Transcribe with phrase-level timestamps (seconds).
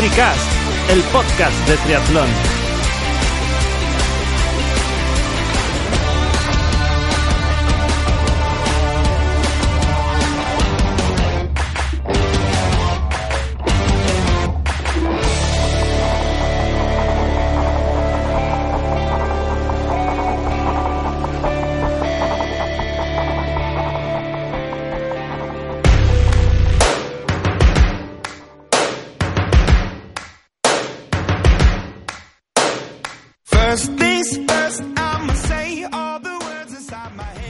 [0.00, 0.50] Tricast,
[0.88, 2.59] el podcast de triatlón.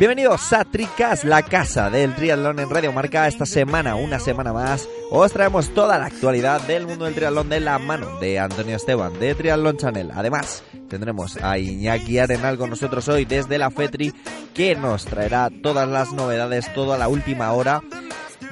[0.00, 3.28] Bienvenidos a Tricas, la casa del triatlón en Radio Marca.
[3.28, 7.61] Esta semana, una semana más, os traemos toda la actualidad del mundo del triatlón de
[7.61, 10.11] la mano de Antonio Esteban, de Triatlón Channel.
[10.14, 14.14] Además, tendremos a Iñaki Arenal con nosotros hoy desde la FETRI,
[14.55, 17.83] que nos traerá todas las novedades, toda la última hora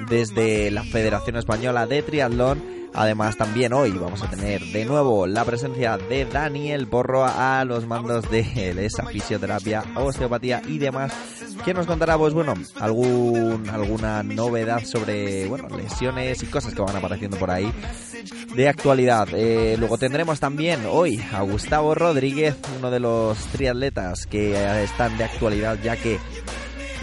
[0.09, 2.79] desde la Federación Española de Triatlón.
[2.93, 7.85] Además, también hoy vamos a tener de nuevo la presencia de Daniel Borro a los
[7.85, 11.13] mandos de esa fisioterapia, osteopatía y demás.
[11.63, 16.95] que nos contará, pues bueno, algún, alguna novedad sobre, bueno, lesiones y cosas que van
[16.95, 17.71] apareciendo por ahí
[18.55, 19.27] de actualidad.
[19.33, 25.25] Eh, luego tendremos también hoy a Gustavo Rodríguez, uno de los triatletas que están de
[25.25, 26.17] actualidad ya que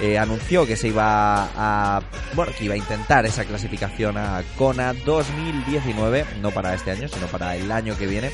[0.00, 2.02] eh, anunció que se iba a
[2.34, 7.26] bueno que iba a intentar esa clasificación a Kona 2019 no para este año sino
[7.26, 8.30] para el año que viene.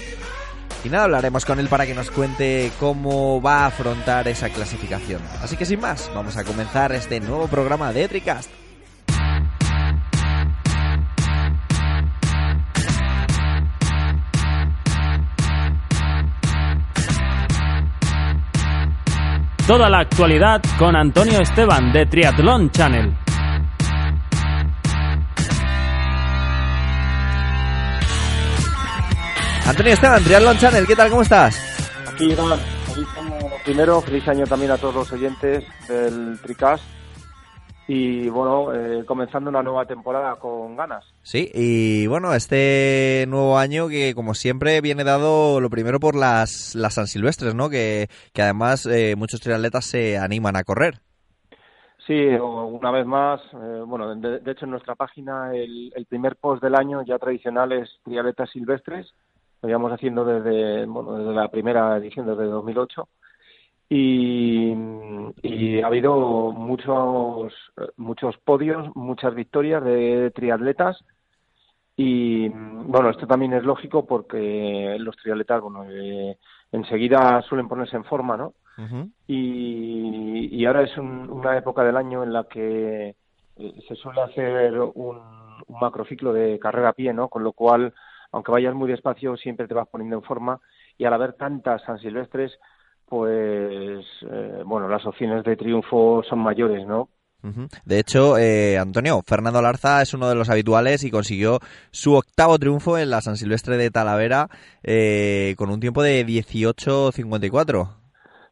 [0.85, 5.23] Y nada hablaremos con él para que nos cuente cómo va a afrontar esa clasificación.
[5.41, 8.62] Así que sin más vamos a comenzar este nuevo programa de Tricast
[19.67, 23.17] Toda la actualidad con Antonio Esteban de Triatlón Channel.
[29.65, 31.57] Antonio Esteban Triathlon Channel ¿qué tal cómo estás?
[32.13, 32.59] Aquí, Iván,
[33.65, 36.85] primero, feliz año también a todos los oyentes del Tricast.
[37.89, 41.05] Y bueno, eh, comenzando una nueva temporada con ganas.
[41.23, 46.75] Sí, y bueno, este nuevo año que como siempre viene dado lo primero por las,
[46.77, 47.69] las San Silvestres, ¿no?
[47.71, 51.01] Que, que además eh, muchos triatletas se animan a correr.
[52.07, 56.37] Sí, una vez más, eh, bueno, de, de hecho en nuestra página el, el primer
[56.37, 59.13] post del año ya tradicional es triatletas silvestres.
[59.61, 63.09] Lo llevamos haciendo desde, bueno, desde la primera edición, desde 2008.
[63.95, 64.75] Y,
[65.43, 67.53] y ha habido muchos,
[67.97, 71.05] muchos podios, muchas victorias de triatletas.
[71.97, 76.39] Y bueno, esto también es lógico porque los triatletas, bueno, eh,
[76.73, 78.55] enseguida suelen ponerse en forma, ¿no?
[79.29, 83.15] y, y ahora es un- una época del año en la que
[83.57, 85.19] eh, se suele hacer un,
[85.67, 87.29] un macrociclo de carrera a pie, ¿no?
[87.29, 87.93] Con lo cual,
[88.33, 90.59] aunque vayas muy despacio, siempre te vas poniendo en forma
[90.97, 92.59] y al haber tantas San Silvestres,
[93.13, 97.11] pues, eh, bueno, las opciones de triunfo son mayores, ¿no?
[97.85, 101.59] De hecho, eh, Antonio, Fernando Larza es uno de los habituales y consiguió
[101.91, 104.49] su octavo triunfo en la San Silvestre de Talavera
[104.83, 107.89] eh, con un tiempo de 18.54.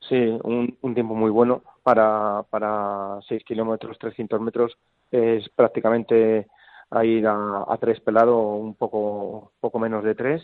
[0.06, 4.76] Sí, un, un tiempo muy bueno para, para 6 kilómetros, 300 metros.
[5.10, 6.48] Es prácticamente
[6.90, 10.42] a ir a, a tres pelado, un poco, poco menos de tres.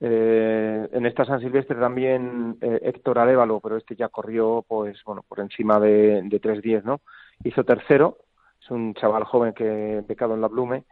[0.00, 5.24] Eh, en esta San Silvestre también eh, Héctor Arévalo, pero este ya corrió pues bueno
[5.26, 7.00] por encima de, de 3.10, ¿no?
[7.44, 8.18] Hizo tercero,
[8.60, 10.84] es un chaval joven que becado en la Blume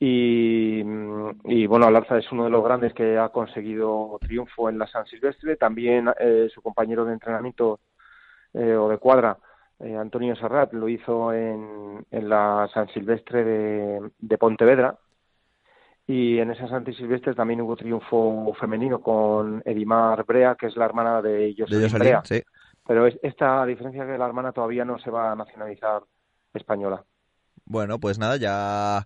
[0.00, 0.80] y,
[1.44, 5.06] y bueno, Alarza es uno de los grandes que ha conseguido triunfo en la San
[5.06, 5.56] Silvestre.
[5.56, 7.80] También eh, su compañero de entrenamiento
[8.54, 9.38] eh, o de cuadra,
[9.80, 13.44] Antonio Serrat lo hizo en, la San Silvestre
[14.18, 14.98] de Pontevedra.
[16.10, 20.86] Y en esa San Silvestre también hubo triunfo femenino con Edimar Brea, que es la
[20.86, 22.22] hermana de De Jocelyn Brea.
[22.24, 22.42] sí.
[22.86, 26.00] Pero es, esta a diferencia que la hermana todavía no se va a nacionalizar
[26.54, 27.04] española.
[27.66, 29.04] Bueno, pues nada, ya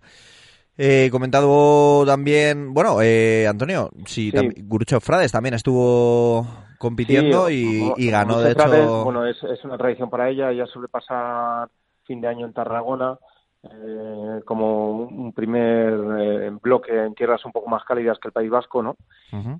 [0.77, 4.49] he comentado también, bueno, eh, Antonio, sí, Sí.
[4.63, 6.47] Gurucho Frades también estuvo
[6.77, 10.51] compitiendo Sí, y, ganó, de Frades, hecho, bueno, es, es una tradición para ella.
[10.51, 11.67] Ella suele pasar
[12.05, 13.19] fin de año en Tarragona
[13.63, 18.49] eh, como un primer eh, bloque en tierras un poco más cálidas que el País
[18.49, 18.97] Vasco, ¿no?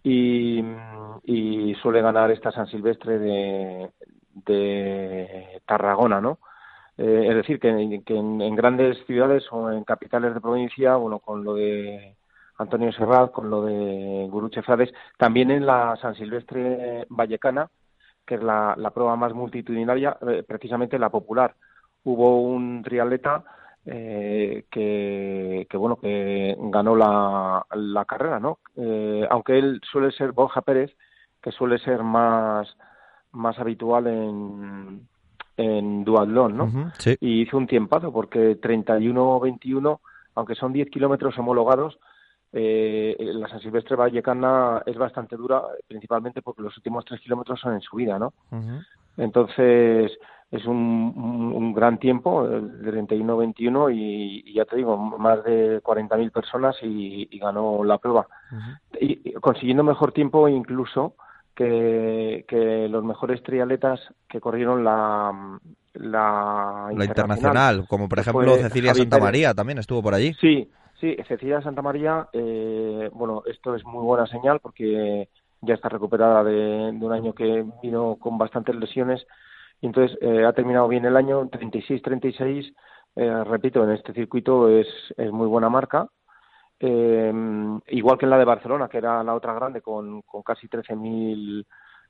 [0.03, 0.63] Y,
[1.23, 3.89] y suele ganar esta San Silvestre de,
[4.45, 6.39] de Tarragona, ¿no?
[6.97, 11.19] Eh, es decir, que, que en, en grandes ciudades o en capitales de provincia, bueno,
[11.19, 12.15] con lo de
[12.59, 17.69] Antonio Serrat, con lo de Guruche Frades, también en la San Silvestre Vallecana,
[18.25, 20.17] que es la, la prueba más multitudinaria,
[20.47, 21.55] precisamente la popular.
[22.03, 23.43] Hubo un triatleta
[23.85, 28.59] eh, que, que, bueno, que ganó la, la carrera, ¿no?
[28.77, 30.95] Eh, aunque él suele ser Borja Pérez,
[31.41, 32.77] que suele ser más,
[33.33, 35.07] más habitual en,
[35.57, 36.91] en duatlón, ¿no?
[36.97, 37.15] Sí.
[37.19, 39.99] y hizo un tiempazo porque 31-21,
[40.35, 41.99] aunque son 10 kilómetros homologados,
[42.53, 47.73] eh, la San Silvestre Vallecana es bastante dura, principalmente porque los últimos 3 kilómetros son
[47.73, 48.33] en subida, ¿no?
[49.17, 50.11] Entonces
[50.53, 55.81] es un, un, un gran tiempo, el 31-21, y, y ya te digo, más de
[55.81, 58.27] 40.000 personas y, y ganó la prueba.
[59.01, 61.15] Y, y consiguiendo mejor tiempo incluso
[61.55, 65.59] que, que los mejores triatletas que corrieron la,
[65.95, 69.25] la, La internacional, como por ejemplo Cecilia Javi Santa Pérez.
[69.25, 70.35] María también estuvo por allí.
[70.35, 70.69] Sí,
[71.01, 75.29] sí, Cecilia Santa María, eh, bueno, esto es muy buena señal porque
[75.61, 79.25] ya está recuperada de, de un año que vino con bastantes lesiones
[79.87, 82.73] entonces eh, ha terminado bien el año, 36-36,
[83.15, 84.87] eh, repito, en este circuito es,
[85.17, 86.09] es muy buena marca.
[86.79, 87.31] Eh,
[87.87, 91.65] igual que en la de Barcelona, que era la otra grande con, con casi 13.000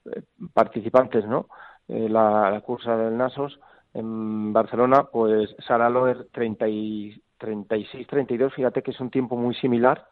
[0.06, 0.24] eh,
[0.54, 1.48] participantes, ¿no?
[1.88, 3.60] Eh, la, la cursa del Nasos
[3.94, 10.08] en Barcelona, pues Sara Loer 30 y 36-32, fíjate que es un tiempo muy similar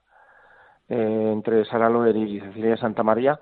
[0.88, 3.40] entre Sara Loer y Cecilia Santa María.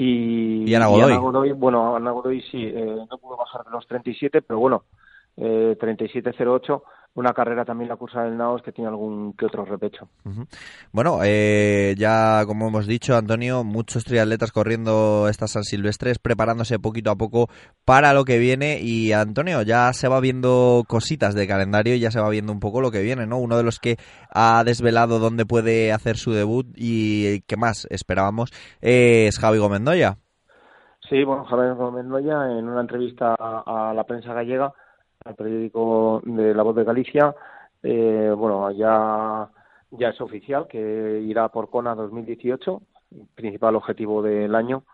[0.00, 1.52] Y, Y Ana Godoy.
[1.52, 4.84] bueno, Ana Godoy sí, eh, no pudo bajar de los 37, pero bueno,
[5.40, 6.82] eh, 37-08,
[7.14, 10.08] una carrera también la cursa del Naos que tiene algún que otro repecho.
[10.92, 17.10] Bueno, eh, ya como hemos dicho, Antonio, muchos triatletas corriendo estas San Silvestres, preparándose poquito
[17.10, 17.48] a poco
[17.84, 18.78] para lo que viene.
[18.80, 22.60] Y Antonio, ya se va viendo cositas de calendario y ya se va viendo un
[22.60, 23.38] poco lo que viene, ¿no?
[23.38, 23.96] Uno de los que
[24.30, 28.50] ha desvelado dónde puede hacer su debut y que más esperábamos
[28.80, 30.18] es Javi Gomendoya.
[31.08, 34.74] Sí, bueno, Javier Gómez Noya, en una entrevista a, a la prensa gallega,
[35.28, 37.34] al periódico de La Voz de Galicia,
[37.82, 39.48] eh, bueno, ya,
[39.90, 42.80] ya es oficial que irá por Kona 2018,
[43.34, 44.84] principal objetivo del año.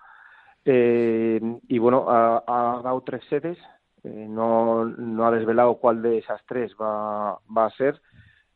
[0.64, 3.58] Eh, y bueno, ha, ha dado tres sedes,
[4.02, 8.00] eh, no, no ha desvelado cuál de esas tres va, va a ser.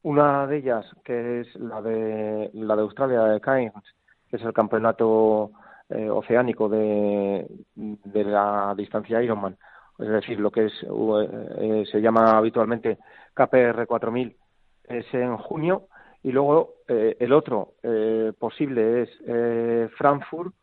[0.02, 3.84] Una de ellas, que es la de, la de Australia, de Cairns,
[4.28, 5.52] que es el campeonato
[5.90, 9.56] eh, oceánico de, de la distancia Ironman,
[9.98, 12.98] es decir, lo que es eh, se llama habitualmente
[13.34, 14.36] KPR 4000,
[14.84, 15.88] es en junio,
[16.22, 20.54] y luego eh, el otro eh, posible es eh, Frankfurt,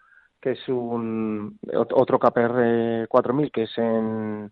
[0.41, 4.51] que es un ot- otro KPR 4000, que es en,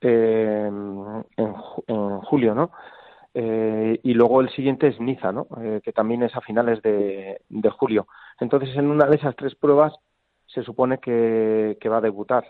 [0.00, 2.70] eh, en, ju- en julio, ¿no?
[3.34, 5.46] Eh, y luego el siguiente es Niza, ¿no?
[5.62, 8.06] Eh, que también es a finales de, julio.
[8.40, 9.94] Entonces, en una de esas tres pruebas
[10.46, 10.98] se supone
[11.80, 12.44] que va a debutar.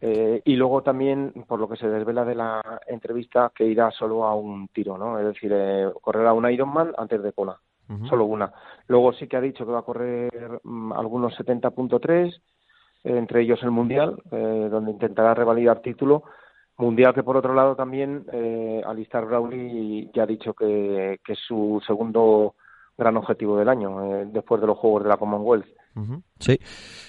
[0.00, 4.24] Eh, y luego también, por lo que se desvela de la entrevista, que irá solo
[4.24, 5.18] a un tiro, ¿no?
[5.18, 7.56] Es decir, eh, correrá un Ironman antes de Kona,
[7.88, 8.06] Ujú.
[8.06, 8.52] solo una.
[8.86, 12.34] Luego sí que ha dicho que va a correr mm, algunos 70.3,
[13.04, 16.24] eh, entre ellos el Mundial, eh, donde intentará revalidar título.
[16.78, 21.38] Mundial que, por otro lado, también eh, Alistair Brownlee ya ha dicho que, que es
[21.46, 22.54] su segundo
[22.96, 25.66] gran objetivo del año, eh, después de los Juegos de la Commonwealth.
[26.38, 26.58] Sí.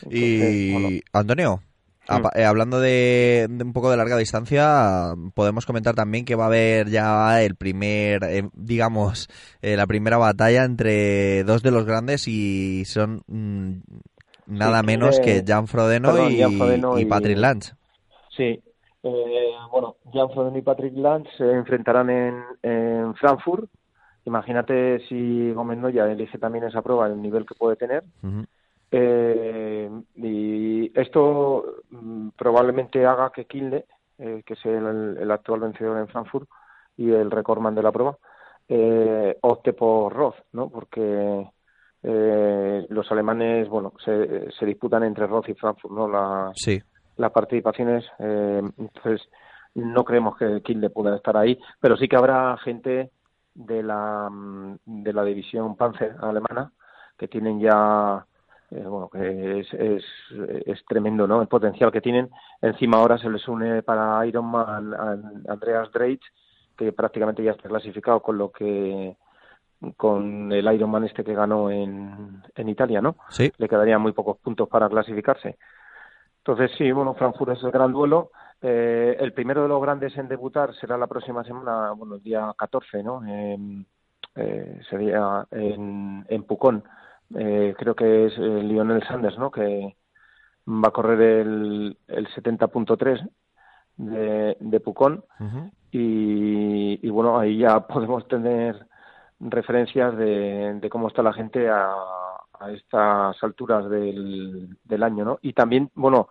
[0.10, 0.90] Y bueno.
[1.14, 1.60] Antonio,
[2.08, 6.46] Apa- eh, hablando de, de un poco de larga distancia, podemos comentar también que va
[6.46, 9.28] a haber ya el primer, eh, digamos,
[9.62, 13.72] eh, la primera batalla entre dos de los grandes y son mm,
[14.48, 17.72] nada Sí, menos que Jan Frodeno perdón, y, Jan Frodeno y y- Patrick Lange.
[18.36, 18.62] Sí,
[19.04, 23.70] eh, bueno, Jan Frodeno y Patrick Lange se enfrentarán en, en Frankfurt.
[24.26, 28.04] Imagínate si Gómez Noya elige también esa prueba, el nivel que puede tener.
[28.92, 33.86] Eh, y esto mm, probablemente haga que Kilde,
[34.18, 36.50] eh, que es el, el actual vencedor en Frankfurt
[36.98, 38.18] y el recordman de la prueba,
[38.68, 40.70] eh, opte por Roth, ¿no?
[40.70, 41.48] Porque
[42.04, 46.08] eh, los alemanes, bueno, se, se disputan entre Roth y Frankfurt, ¿no?
[46.08, 46.82] Las, Sí.
[47.18, 49.22] las participaciones, eh, entonces
[49.76, 53.12] no creemos que Kilde pueda estar ahí, pero sí que habrá gente
[53.54, 56.72] de la mm, de la división Panzer alemana
[57.18, 58.26] que tienen ya
[58.72, 60.04] eh, bueno que es, es,
[60.66, 62.30] es tremendo no el potencial que tienen
[62.62, 65.18] encima ahora se les une para Ironman a
[65.52, 66.24] Andreas Dreitz
[66.78, 69.16] que prácticamente ya está clasificado con lo que
[69.98, 73.52] con el Ironman este que ganó en, en Italia no Sí.
[73.58, 75.58] le quedarían muy pocos puntos para clasificarse
[76.40, 80.28] entonces sí bueno Frankfurt es el gran duelo eh, el primero de los grandes en
[80.28, 83.26] debutar será la próxima semana, bueno, el día 14, ¿no?
[83.26, 83.88] En-
[84.36, 86.84] eh, sería en, en Pucón.
[87.36, 89.52] Eh, creo que es eh, Lionel Sanders, ¿no?
[89.52, 89.96] Que
[90.68, 93.30] va a correr el, el 70.3
[93.98, 95.24] de, de Pucón
[95.92, 98.86] y, y bueno, ahí ya podemos tener
[99.40, 101.92] referencias de, de cómo está la gente a,
[102.60, 105.40] a estas alturas del, del año, ¿no?
[105.42, 106.30] Y también, bueno,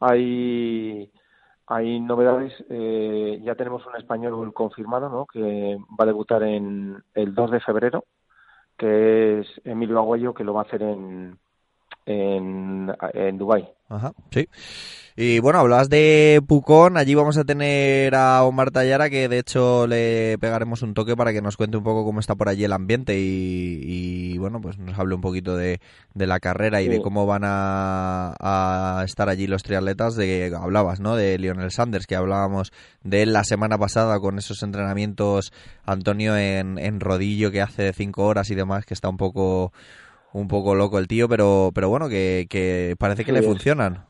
[0.00, 1.10] hay
[1.68, 2.52] hay novedades.
[2.70, 5.26] eh, ya tenemos un español confirmado, ¿no?
[5.26, 8.04] Que va a debutar en el 2 de febrero,
[8.76, 11.38] que es Emilio Aguayo, que lo va a hacer en
[12.06, 13.68] en, en Dubái.
[13.88, 14.48] Ajá, sí.
[15.18, 19.86] Y bueno, hablabas de Pucón, allí vamos a tener a Omar Tallara, que de hecho
[19.86, 22.72] le pegaremos un toque para que nos cuente un poco cómo está por allí el
[22.74, 25.80] ambiente y, y, bueno, pues nos hable un poquito de,
[26.12, 30.54] de la carrera y de cómo van a, a estar allí los triatletas, de que
[30.54, 31.16] hablabas, ¿no?
[31.16, 32.70] De Lionel Sanders, que hablábamos
[33.02, 35.50] de él la semana pasada con esos entrenamientos,
[35.86, 39.72] Antonio, en, en rodillo que hace cinco horas y demás, que está un poco
[40.40, 43.46] un poco loco el tío, pero pero bueno, que, que parece que Sí, le es-
[43.46, 44.06] funcionan.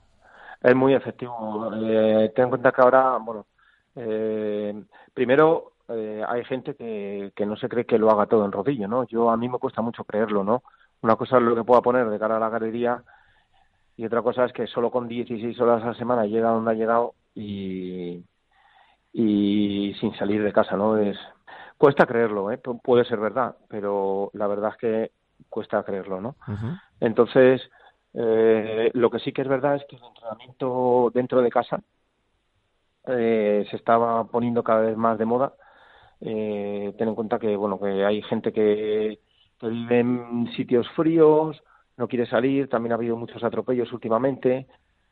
[0.62, 1.70] Es muy efectivo.
[1.74, 3.46] Eh, ten en cuenta que ahora, bueno,
[3.94, 4.74] eh,
[5.14, 8.88] primero eh, hay gente que, que no se cree que lo haga todo en rodillo,
[8.88, 9.04] ¿no?
[9.06, 10.62] Yo a mí me cuesta mucho creerlo, ¿no?
[11.02, 13.02] Una cosa es lo que pueda poner de cara a la galería
[13.96, 16.74] y otra cosa es que solo con 16 horas a la semana llega donde ha
[16.74, 18.24] llegado y,
[19.12, 20.96] y sin salir de casa, ¿no?
[20.98, 21.16] Es
[21.78, 22.60] cuesta creerlo, ¿eh?
[22.62, 25.12] Pu- Puede ser verdad, pero la verdad es que
[25.48, 26.36] cuesta creerlo, ¿no?
[27.00, 27.62] Entonces,
[28.14, 31.82] eh, lo que sí que es verdad es que el entrenamiento dentro de casa
[33.06, 35.54] eh, se estaba poniendo cada vez más de moda.
[36.20, 39.20] Eh, ten en cuenta que bueno que hay gente que,
[39.58, 41.62] que vive en sitios fríos,
[41.96, 44.66] no quiere salir, también ha habido muchos atropellos últimamente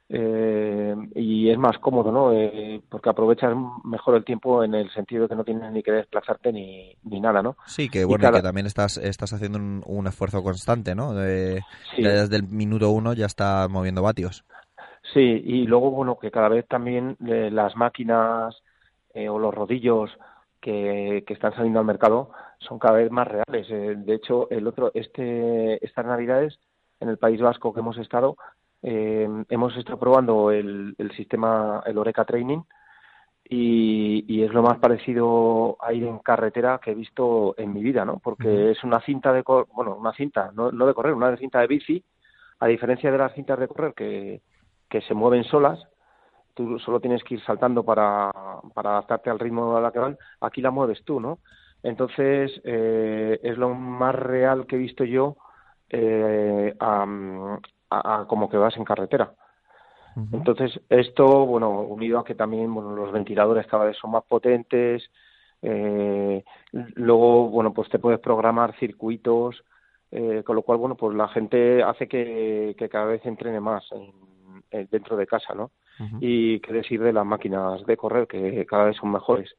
[0.09, 2.33] eh, y es más cómodo, ¿no?
[2.33, 5.93] Eh, porque aprovechas mejor el tiempo en el sentido de que no tienes ni que
[5.93, 7.57] desplazarte ni, ni nada, ¿no?
[7.67, 11.15] Sí, que bueno, que también estás, estás haciendo un, un esfuerzo constante, ¿no?
[11.15, 11.63] De,
[11.95, 12.03] Sí.
[12.03, 14.45] ya desde el minuto uno ya está moviendo vatios.
[15.13, 18.55] Sí, y luego, bueno, que cada vez también eh, las máquinas
[19.15, 20.11] eh, o los rodillos
[20.61, 23.67] que, que están saliendo al mercado son cada vez más reales.
[23.71, 26.59] Eh, de hecho, el otro, este, estas navidades
[27.01, 28.37] en el País Vasco que hemos estado,
[28.85, 32.61] eh, hemos estado probando el, el sistema, el Oreca Training,
[33.49, 37.83] y, y es lo más parecido a ir en carretera que he visto en mi
[37.83, 38.19] vida, ¿no?
[38.21, 41.61] Porque es una cinta de, cor- bueno, una cinta, no, no de correr, una cinta
[41.61, 42.05] de bici,
[42.61, 44.43] a diferencia de las cintas de correr que,
[44.89, 45.79] que se mueven solas,
[46.55, 48.31] tú solo tienes que ir saltando para,
[48.75, 51.41] para adaptarte al ritmo a la que van, aquí la mueves tú, ¿no?
[51.83, 55.37] Entonces, eh, es lo más real que he visto yo
[55.91, 57.07] eh, a,
[57.91, 59.33] a- a como que vas en carretera.
[60.33, 65.11] Entonces, esto, bueno, unido a que también bueno, los ventiladores cada vez son más potentes,
[65.63, 69.65] eh, luego, bueno, pues te puedes programar circuitos,
[70.11, 73.91] eh, con lo cual, bueno, pues la gente hace que, que cada vez entrene más
[73.93, 74.13] en-
[74.71, 75.71] en- dentro de casa, ¿no?
[76.21, 79.55] Y qué decir de las máquinas de correr, que cada vez son mejores.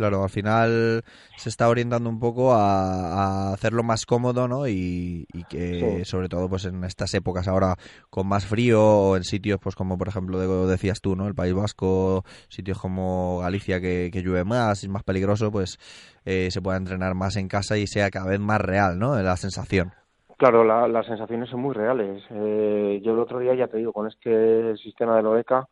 [0.00, 1.02] Claro, al final
[1.36, 4.66] se está orientando un poco a, a hacerlo más cómodo, ¿no?
[4.66, 6.10] Y, y que Sí.
[6.10, 7.76] sobre todo pues en estas épocas ahora
[8.08, 11.26] con más frío o en sitios pues como por ejemplo de- decías tú, ¿no?
[11.28, 15.76] El País Vasco, sitios como Galicia que, que llueve más, es más peligroso, pues
[16.24, 19.20] eh, se pueda entrenar más en casa y sea cada vez más real, ¿no?
[19.20, 19.92] La sensación.
[20.38, 22.24] Claro, la- las sensaciones son muy reales.
[22.30, 25.68] Eh, yo el otro día, ya te digo, con este sistema de Loreca,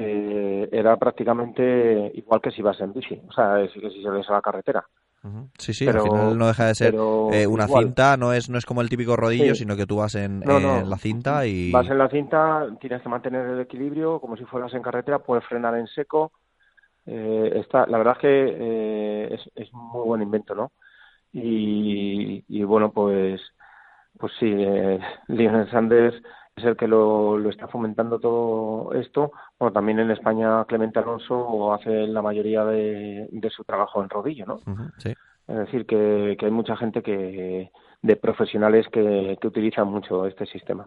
[0.00, 4.28] eh, era prácticamente igual que si vas en bici, o sea, es que si sales
[4.30, 4.84] a la carretera.
[5.58, 7.84] Sí, sí, Pero- al final no deja de ser eh, una igual.
[7.84, 9.62] cinta, no es, no es como el típico rodillo, Sí.
[9.62, 10.78] sino que tú vas en, No, no.
[10.78, 11.72] en la cinta y...
[11.72, 15.44] Vas en la cinta, tienes que mantener el equilibrio como si fueras en carretera, puedes
[15.44, 16.30] frenar en seco.
[17.04, 18.28] Eh, está, la verdad es que
[18.60, 20.70] eh, es, es muy buen invento, ¿no?
[21.32, 23.40] Y, y bueno, pues,
[24.18, 26.14] pues sí, eh, Lionel Sanders
[26.58, 29.32] es el que lo, lo está fomentando todo esto.
[29.58, 34.46] Bueno, también en España Clemente Alonso hace la mayoría de, de su trabajo en rodillo,
[34.46, 34.54] ¿no?
[34.54, 35.14] Ujú, sí.
[35.48, 37.70] Es decir, que, que hay mucha gente que
[38.02, 40.86] de profesionales que, que utilizan mucho este sistema.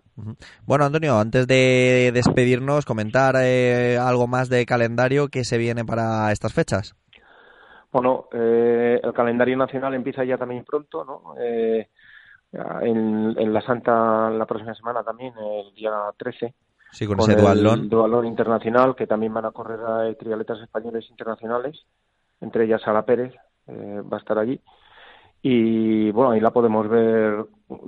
[0.66, 6.32] Bueno, Antonio, antes de despedirnos, comentar eh, algo más de calendario que se viene para
[6.32, 6.96] estas fechas.
[7.92, 11.34] Bueno, eh, el calendario nacional empieza ya también pronto, ¿no?
[11.42, 11.90] Eh,
[12.54, 16.54] en, en la Santa la próxima semana también, el día 13,
[16.92, 17.88] Sí, con, con ese el dualón.
[17.90, 21.86] dualón internacional, que también van a correr a triatletas españoles internacionales,
[22.42, 23.34] entre ellas Sara Pérez,
[23.68, 24.60] eh, va a estar allí.
[25.42, 27.46] Y bueno, ahí la podemos ver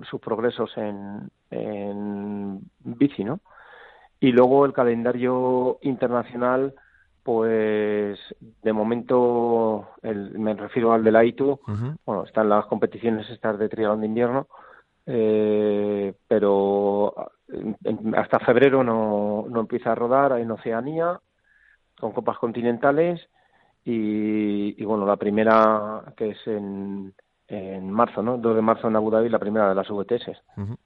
[0.09, 3.41] sus progresos en, en bici, ¿no?
[4.21, 6.73] Y luego el calendario internacional,
[7.23, 8.19] pues
[8.61, 11.59] de momento, el, me refiero al de la ITU,
[12.05, 14.47] bueno, están las competiciones estas de triatlón de invierno,
[15.05, 17.13] eh, pero
[17.83, 21.19] en- hasta febrero no, no empieza a rodar en Oceanía,
[21.99, 23.21] con copas continentales,
[23.85, 27.13] y, y bueno, la primera que es en,
[27.47, 28.37] en marzo, ¿no?
[28.37, 30.31] 2 de marzo en Abu Dhabi, la primera de las VTS,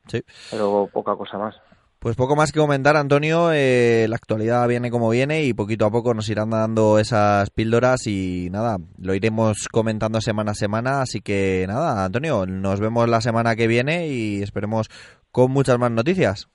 [0.08, 0.22] Sí.
[0.52, 1.60] pero poca cosa más.
[2.08, 3.52] Pues poco más que comentar, Antonio.
[3.52, 8.08] eh, la actualidad viene como viene y poquito a poco nos irán dando esas píldoras
[8.08, 11.02] y nada, lo iremos comentando semana a semana.
[11.02, 14.88] Así que nada, Antonio, nos vemos la semana que viene y esperemos
[15.34, 16.48] con muchas más noticias.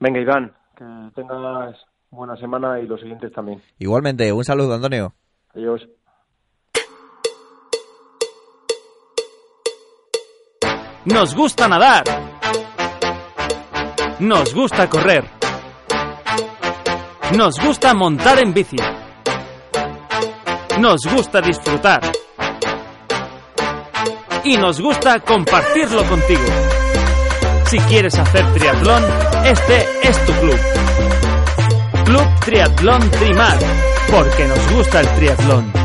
[0.00, 1.78] Venga, Iván, que tengas
[2.10, 3.62] buena semana y los siguientes también.
[3.78, 5.14] Igualmente, un saludo, Antonio.
[5.54, 5.88] Adiós.
[11.06, 12.04] Nos gusta nadar.
[14.20, 15.24] Nos gusta correr.
[17.36, 18.76] Nos gusta montar en bici.
[20.78, 22.00] Nos gusta disfrutar.
[24.44, 26.44] Y nos gusta compartirlo contigo.
[27.66, 29.04] Si quieres hacer triatlón,
[29.44, 30.58] este es tu club.
[32.04, 33.58] Club Triatlón Trimar,
[34.10, 35.83] porque nos gusta el triatlón.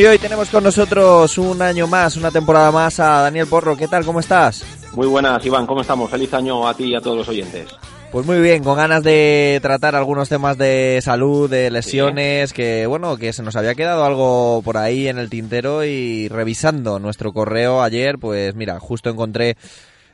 [0.00, 3.76] Y hoy tenemos con nosotros un año más, una temporada más a Daniel Porro.
[3.76, 4.02] ¿Qué tal?
[4.06, 4.64] ¿Cómo estás?
[4.94, 6.10] Muy buenas, Iván, ¿cómo estamos?
[6.10, 7.68] Feliz año a ti y a todos los oyentes.
[8.10, 13.18] Pues muy bien, con ganas de tratar algunos temas de salud, de lesiones, que bueno,
[13.18, 17.82] que se nos había quedado algo por ahí en el tintero y revisando nuestro correo
[17.82, 19.58] ayer, pues mira, justo encontré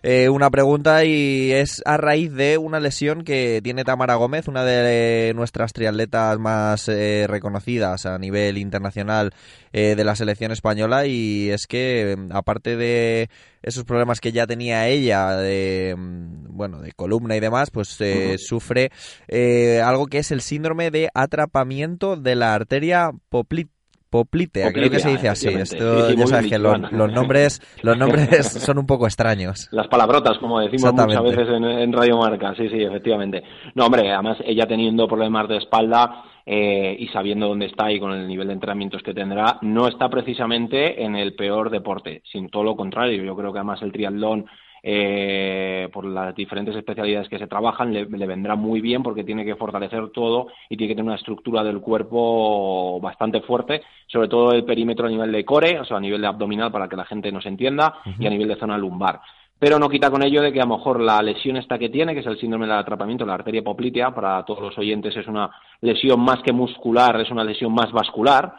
[0.08, 4.64] eh, una pregunta y es a raíz de una lesión que tiene Tamara Gómez, una
[4.64, 9.32] de nuestras triatletas más eh, reconocidas a nivel internacional
[9.78, 13.28] eh, de la selección española y es que mm, aparte de
[13.62, 18.36] esos problemas que ya tenía ella de mm, bueno de columna y demás pues eh,
[18.38, 18.90] sufre
[19.28, 23.68] eh, algo que es el síndrome de atrapamiento de la arteria poplit
[24.10, 25.48] Poplitea, creo que se dice así.
[25.48, 29.68] Esto ya sabes que los, nombres los nombres son un poco extraños.
[29.72, 33.42] Las palabrotas, como decimos muchas veces en, en Radio Marca, sí, sí, efectivamente.
[33.74, 38.12] No, hombre, además ella teniendo problemas de espalda eh, y sabiendo dónde está y con
[38.12, 42.62] el nivel de entrenamientos que tendrá, no está precisamente en el peor deporte, sin todo
[42.62, 43.24] lo contrario.
[43.24, 44.46] Yo creo que además el triatlón
[44.82, 49.44] eh, por las diferentes especialidades que se trabajan, le, le vendrá muy bien porque tiene
[49.44, 54.52] que fortalecer todo y tiene que tener una estructura del cuerpo bastante fuerte, sobre todo
[54.52, 57.04] el perímetro a nivel de core, o sea, a nivel de abdominal para que la
[57.04, 59.20] gente nos entienda, y a nivel de zona lumbar.
[59.58, 62.12] Pero no quita con ello de que a lo mejor la lesión esta que tiene,
[62.12, 65.26] que es el síndrome del atrapamiento de la arteria poplitea, para todos los oyentes es
[65.26, 68.52] una lesión más que muscular, es una lesión más vascular,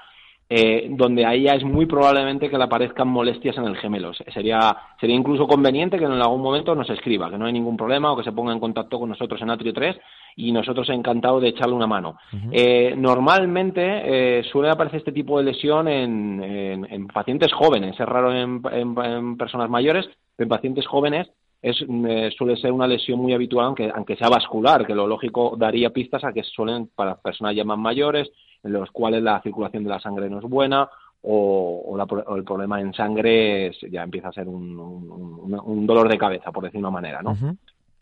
[0.50, 4.14] eh, donde ahí ya es muy probablemente que le aparezcan molestias en el gemelo.
[4.14, 7.76] Se- Sería, sería incluso conveniente que en algún momento nos escriba, que no hay ningún
[7.76, 9.98] problema o que se ponga en contacto con nosotros en Atrio 3
[10.38, 12.18] y nosotros encantados de echarle una mano.
[12.52, 13.82] Eh, normalmente
[14.40, 18.62] eh, suele aparecer este tipo de lesión en, en- en pacientes jóvenes, es raro en,
[18.72, 20.06] en- en personas mayores,
[20.36, 21.30] pero en pacientes jóvenes
[21.62, 25.56] es, eh, suele ser una lesión muy habitual, aunque, aunque sea vascular, que lo lógico
[25.58, 28.30] daría pistas a que suelen para personas ya más mayores,
[28.68, 30.88] en los cuales la circulación de la sangre no es buena
[31.24, 35.60] o, o la o el problema en sangre es- ya empieza a ser un, un-
[35.64, 37.36] un- dolor de cabeza, por decir una manera, ¿no?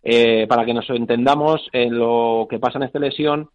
[0.04, 3.50] Eh, para que nos entendamos, eh, lo que pasa en esta lesión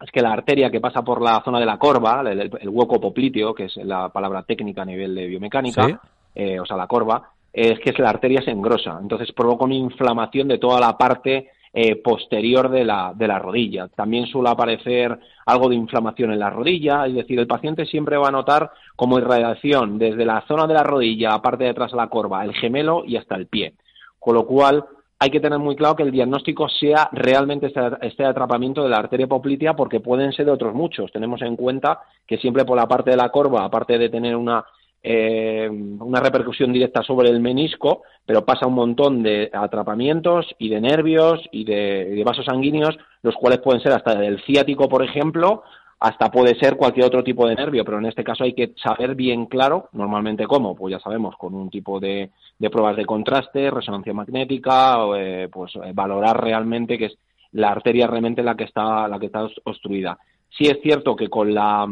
[0.00, 2.68] es que la arteria que pasa por la zona de la corva, el, el- el
[2.70, 5.94] hueco popliteo, que es la palabra técnica a nivel de biomecánica, Sí.
[6.36, 10.48] eh, o sea, la corva, es que la arteria se engrosa, entonces provoca una inflamación
[10.48, 13.88] de toda la parte eh, posterior de la, de la rodilla.
[13.88, 18.28] También suele aparecer algo de inflamación en la rodilla, es decir, el paciente siempre va
[18.28, 21.96] a notar como irradiación desde la zona de la rodilla, la parte de atrás de
[21.96, 23.74] la corva, el gemelo y hasta el pie.
[24.18, 24.84] Con lo cual,
[25.22, 29.26] hay que tener muy claro que el diagnóstico sea realmente este, atrapamiento de la arteria
[29.26, 31.12] poplitea porque pueden ser de otros muchos.
[31.12, 34.64] Tenemos en cuenta que siempre por la parte de la corva, aparte de tener una
[35.02, 40.80] eh, una repercusión directa sobre el menisco, pero pasa un montón de atrapamientos y de
[40.80, 45.62] nervios y de, vasos sanguíneos, los cuales pueden ser hasta del ciático, por ejemplo,
[45.98, 49.14] hasta puede ser cualquier otro tipo de nervio, pero en este caso hay que saber
[49.14, 52.30] bien claro, normalmente cómo, pues ya sabemos, con un tipo de,
[52.70, 57.18] pruebas de contraste, resonancia magnética, eh, pues eh, valorar realmente que es
[57.52, 60.18] la arteria realmente la que está, la que está obstruida.
[60.50, 61.86] Sí es cierto que con la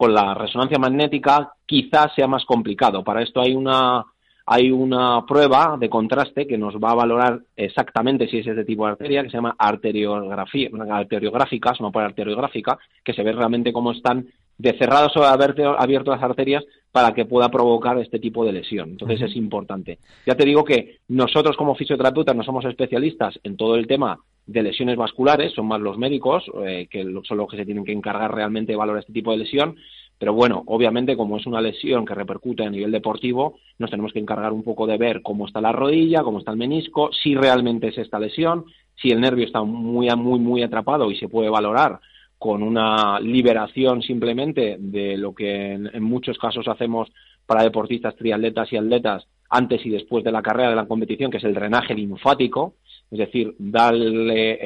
[0.00, 3.04] con la resonancia magnética quizás sea más complicado.
[3.04, 4.02] Para esto hay una,
[4.46, 8.86] hay una prueba de contraste que nos va a valorar exactamente si es ese tipo
[8.86, 13.74] de arteria, que se llama arteriografía, arteriográfica, es una prueba arteriográfica, que se ve realmente
[13.74, 18.52] cómo están de cerradas o abiertas las arterias para que pueda provocar este tipo de
[18.52, 18.92] lesión.
[18.92, 19.98] Entonces es importante.
[20.26, 24.62] Ya te digo que nosotros como fisioterapeutas no somos especialistas en todo el tema de
[24.62, 28.34] lesiones vasculares, son más los médicos, eh, que son los que se tienen que encargar
[28.34, 29.76] realmente de valorar este tipo de lesión,
[30.18, 34.18] pero bueno, obviamente como es una lesión que repercute a nivel deportivo, nos tenemos que
[34.18, 37.88] encargar un poco de ver cómo está la rodilla, cómo está el menisco, si realmente
[37.88, 38.66] es esta lesión,
[39.00, 42.00] si el nervio está muy, muy, muy atrapado y se puede valorar
[42.40, 47.12] con una liberación simplemente de lo que en, muchos casos hacemos
[47.44, 51.36] para deportistas, triatletas y atletas antes y después de la carrera de la competición, que
[51.38, 52.74] es el drenaje linfático,
[53.10, 54.58] es decir, darle eh,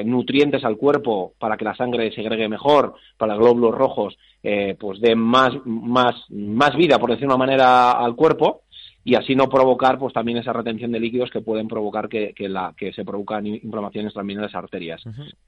[0.00, 4.18] eh, nutrientes al cuerpo para que la sangre se segregue mejor, para los glóbulos rojos,
[4.42, 8.62] eh, pues dé más, más, más vida, por decir una manera, al cuerpo,
[9.06, 12.48] y así no provocar pues también esa retención de líquidos que pueden provocar que, que
[12.48, 15.00] la que se produzcan inflamaciones también en las arterias.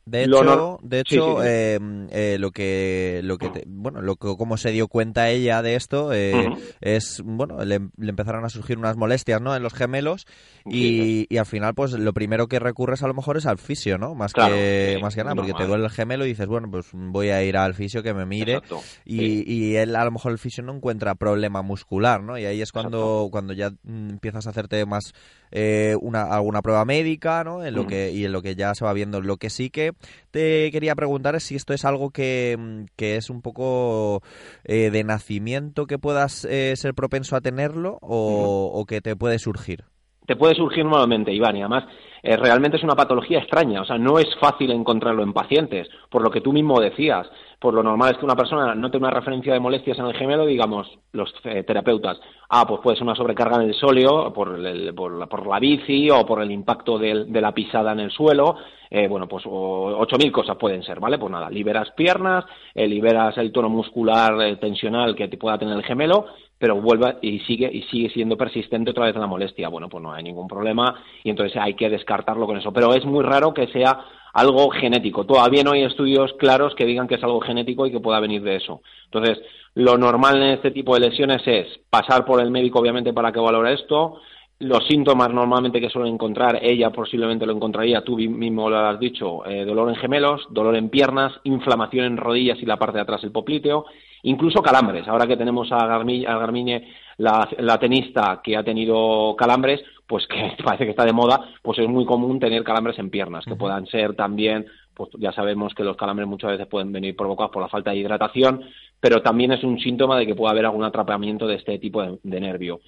[0.07, 4.71] De hecho, de hecho em, eh, lo que lo que bueno lo que como se
[4.71, 6.49] dio cuenta ella de esto eh,
[6.81, 10.27] es bueno le, empezaron a surgir unas molestias no en los gemelos
[10.65, 13.99] y, y, al final pues lo primero que recurres a lo mejor es al fisio
[13.99, 16.91] no más que más que nada porque te duele el gemelo y dices bueno pues
[16.93, 18.61] voy a ir al fisio que me mire
[19.05, 22.63] y, y él a lo mejor el fisio no encuentra problema muscular no y ahí
[22.63, 25.15] es cuando cuando ya mm, empiezas a hacerte más
[25.51, 27.65] eh, una, alguna prueba médica, ¿no?
[27.65, 29.21] En lo que, y en lo que ya se va viendo.
[29.21, 29.93] Lo que sí que
[30.31, 34.23] te quería preguntar es si esto es algo que, mm, es un poco
[34.65, 39.39] eh, de nacimiento que puedas eh, ser propenso a tenerlo o, o que te puede
[39.39, 39.85] surgir.
[40.27, 41.85] Te puede surgir nuevamente, Iván, y además
[42.23, 46.31] realmente es una patología extraña, o sea, no es fácil encontrarlo en pacientes, por lo
[46.31, 47.27] que tú mismo decías
[47.61, 50.15] pues lo normal es que una persona no tenga una referencia de molestias en el
[50.15, 54.57] gemelo, digamos, los eh, terapeutas, ah, pues puede ser una sobrecarga en el sóleo por,
[54.95, 58.57] por, la, bici o por el impacto de, la pisada en el suelo,
[58.91, 61.19] eh, bueno, pues ocho mil cosas pueden ser, ¿vale?
[61.19, 62.45] Pues nada, liberas piernas,
[62.75, 66.27] eh, liberas el tono muscular tensional que te pueda tener el gemelo,
[66.59, 69.69] pero vuelve y sigue y sigue siendo persistente otra vez la molestia.
[69.69, 72.73] Bueno, pues no hay ningún problema y entonces hay que descartarlo con eso.
[72.73, 74.01] Pero es muy raro que sea
[74.39, 75.27] algo genético.
[75.27, 78.43] Todavía no hay estudios claros que digan que es algo genético y que pueda venir
[78.43, 78.83] de eso.
[79.07, 79.41] Entonces,
[79.75, 83.41] lo normal en este tipo de lesiones es pasar por el médico, obviamente, para que
[83.41, 84.21] valore esto.
[84.61, 89.45] Los síntomas normalmente que suelen encontrar, ella posiblemente lo encontraría, tú mismo lo has dicho,
[89.47, 93.23] eh, dolor en gemelos, dolor en piernas, inflamación en rodillas y la parte de atrás
[93.23, 93.87] del popliteo,
[94.23, 95.07] incluso calambres.
[95.07, 100.91] Ahora que tenemos a, Garmiñe, la tenista que ha tenido calambres, pues que parece que
[100.91, 104.67] está de moda, pues es muy común tener calambres en piernas, que puedan ser también,
[104.95, 107.99] pues ya sabemos que los calambres muchas veces pueden venir provocados por la falta de
[107.99, 108.65] hidratación,
[108.99, 112.41] pero también es un síntoma de que puede haber algún atrapamiento de este tipo de,
[112.41, 112.81] nervio.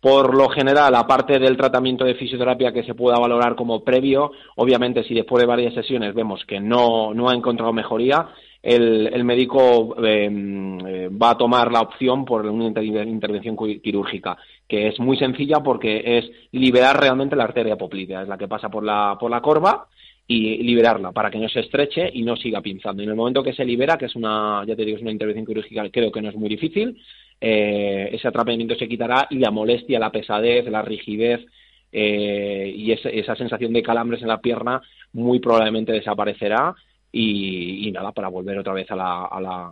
[0.00, 5.04] Por lo general, aparte del tratamiento de fisioterapia que se pueda valorar como previo, obviamente
[5.04, 8.26] si después de varias sesiones vemos que no, no ha encontrado mejoría,
[8.62, 12.66] el, médico em, eh, va a tomar la opción por una
[13.04, 14.36] intervención quirúrgica,
[14.68, 18.68] que es muy sencilla porque es liberar realmente la arteria poplitea, es la que pasa
[18.68, 19.88] por la, por la corva
[20.28, 23.02] y liberarla para que no se estreche y no siga pinzando.
[23.02, 25.10] Y en el momento que se libera, que es una, ya te digo, es una
[25.10, 27.02] intervención quirúrgica, creo que no es muy difícil,
[27.40, 31.40] eh, ese atrapamiento se quitará y la molestia, la pesadez, la rigidez
[31.90, 34.80] eh, y esa sensación de calambres en la pierna
[35.12, 36.74] muy probablemente desaparecerá
[37.12, 39.70] y, nada, para volver otra vez a la, a la,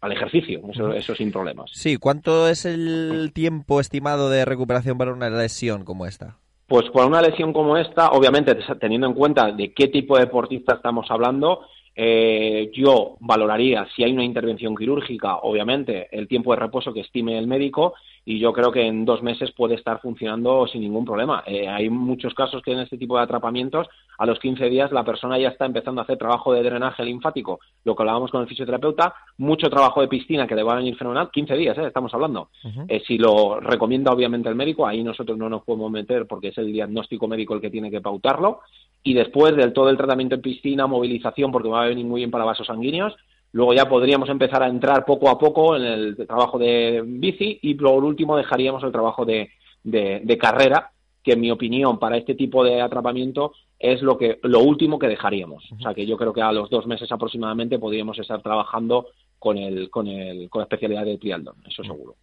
[0.00, 0.60] al ejercicio,
[0.94, 1.70] eso, sin problemas.
[1.72, 6.38] Sí, ¿cuánto es el tiempo estimado de recuperación para una lesión como esta?
[6.66, 10.74] Pues para una lesión como esta, obviamente teniendo en cuenta de qué tipo de deportista
[10.74, 11.60] estamos hablando,
[11.94, 17.38] eh, yo valoraría si hay una intervención quirúrgica, obviamente, el tiempo de reposo que estime
[17.38, 17.94] el médico
[18.26, 21.42] y yo creo que en dos meses puede estar funcionando sin ningún problema.
[21.46, 23.86] Eh, hay muchos casos que en este tipo de atrapamientos,
[24.18, 27.60] a los 15 días la persona ya está empezando a hacer trabajo de drenaje linfático,
[27.84, 30.96] lo que hablábamos con el fisioterapeuta, mucho trabajo de piscina que le va a venir
[30.96, 31.86] fenomenal, 15 días, ¿eh?
[31.86, 32.48] estamos hablando.
[32.88, 36.58] Eh, si lo recomienda obviamente el médico, ahí nosotros no nos podemos meter porque es
[36.58, 38.60] el diagnóstico médico el que tiene que pautarlo,
[39.02, 42.30] y después del todo el tratamiento en piscina, movilización, porque va a venir muy bien
[42.30, 43.14] para vasos sanguíneos,
[43.54, 47.74] Luego ya podríamos empezar a entrar poco a poco en el trabajo de bici y
[47.74, 49.48] por último dejaríamos el trabajo de,
[49.84, 50.90] de, carrera,
[51.22, 55.06] que en mi opinión para este tipo de atrapamiento es lo que lo último que
[55.06, 55.70] dejaríamos.
[55.70, 59.06] O sea que yo creo que a los dos meses aproximadamente podríamos estar trabajando
[59.44, 62.16] con el, con el, con la especialidad de triatlón, eso seguro.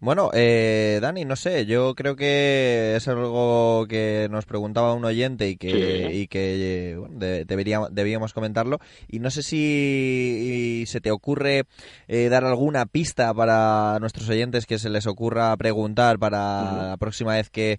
[0.00, 5.50] Bueno, eh, Dani, no sé, yo creo que es algo que nos preguntaba un oyente
[5.50, 7.18] y que, y que bueno,
[7.90, 8.78] debíamos comentarlo.
[9.08, 11.64] Y no sé si se te ocurre
[12.06, 17.34] eh, dar alguna pista para nuestros oyentes que se les ocurra preguntar para la próxima
[17.34, 17.78] vez que,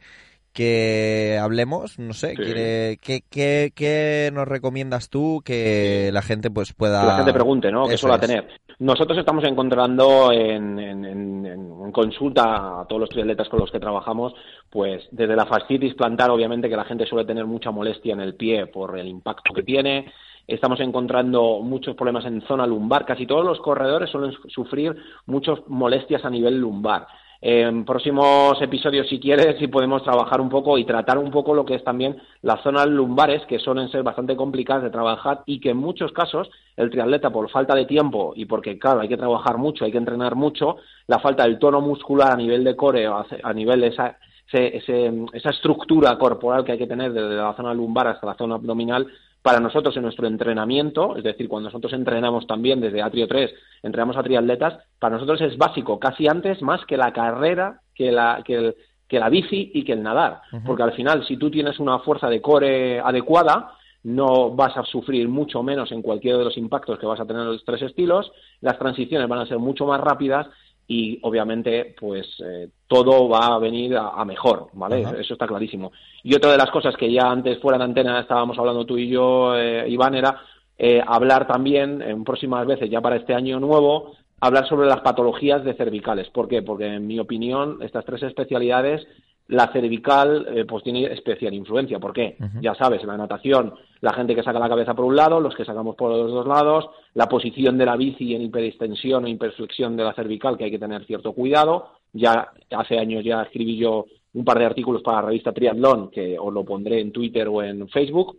[0.60, 7.00] que hablemos, no sé, ¿qué, qué, qué, nos recomiendas tú que la gente pues pueda...
[7.00, 7.88] Que la gente pregunte, ¿no?
[7.88, 8.45] Que suele tener.
[8.80, 14.34] Nosotros estamos encontrando en, en, consulta a todos los triatletas con los que trabajamos,
[14.69, 18.36] pues desde la fascitis plantar, obviamente que la gente suele tener mucha molestia en el
[18.36, 20.12] pie por el impacto que tiene,
[20.45, 23.06] estamos encontrando muchos problemas en zona lumbar.
[23.06, 24.93] Casi todos los corredores suelen sufrir
[25.26, 27.08] muchas molestias a nivel lumbar.
[27.41, 31.63] En próximos episodios, si quieres, si podemos trabajar un poco y tratar un poco lo
[31.63, 35.69] que es también las zonas lumbares, que suelen ser bastante complicadas de trabajar y que
[35.69, 39.58] en muchos casos el triatleta, por falta de tiempo y porque, claro, hay que trabajar
[39.58, 43.54] mucho, hay que entrenar mucho, la falta del tono muscular a nivel de core, a
[43.54, 44.17] nivel de esa,
[44.52, 49.08] esa estructura corporal que hay que tener desde la zona lumbar hasta la zona abdominal,
[49.50, 54.16] para nosotros en nuestro entrenamiento, es decir, cuando nosotros entrenamos también desde Atrio 3, entrenamos
[54.16, 58.76] a triatletas, para nosotros es básico, casi antes más que la carrera, que la, que
[59.08, 60.42] que la bici y que el nadar.
[60.64, 63.72] Porque al final, si tú tienes una fuerza de core adecuada,
[64.04, 67.42] no vas a sufrir mucho menos en cualquiera de los impactos que vas a tener
[67.42, 68.32] en los tres estilos,
[68.62, 70.48] las transiciones van a ser mucho más rápidas
[70.91, 75.06] y obviamente pues eh, todo va a venir a, mejor, ¿vale?
[75.19, 75.91] Eso está clarísimo.
[76.23, 79.08] Y otra de las cosas que ya antes fuera de antena estábamos hablando tú y
[79.08, 80.41] yo, eh, Iván, era
[80.80, 85.63] eh, hablar también en próximas veces, ya para este año nuevo, hablar sobre las patologías
[85.63, 86.28] de cervicales.
[86.32, 86.63] ¿Por qué?
[86.63, 89.06] Porque en mi opinión estas tres especialidades
[89.50, 92.00] la cervical eh, pues tiene especial influencia.
[92.00, 92.38] ¿Por qué?
[92.62, 95.56] Ya sabes, en la natación, la gente que saca la cabeza por un lado, los
[95.56, 99.98] que sacamos por los dos lados, la posición de la bici en hiperextensión o hiperflexión
[99.98, 101.94] de la cervical, que hay que tener cierto cuidado.
[102.14, 106.38] Ya hace años ya escribí yo un par de artículos para la revista Triathlon, que
[106.38, 108.38] os lo pondré en Twitter o en Facebook,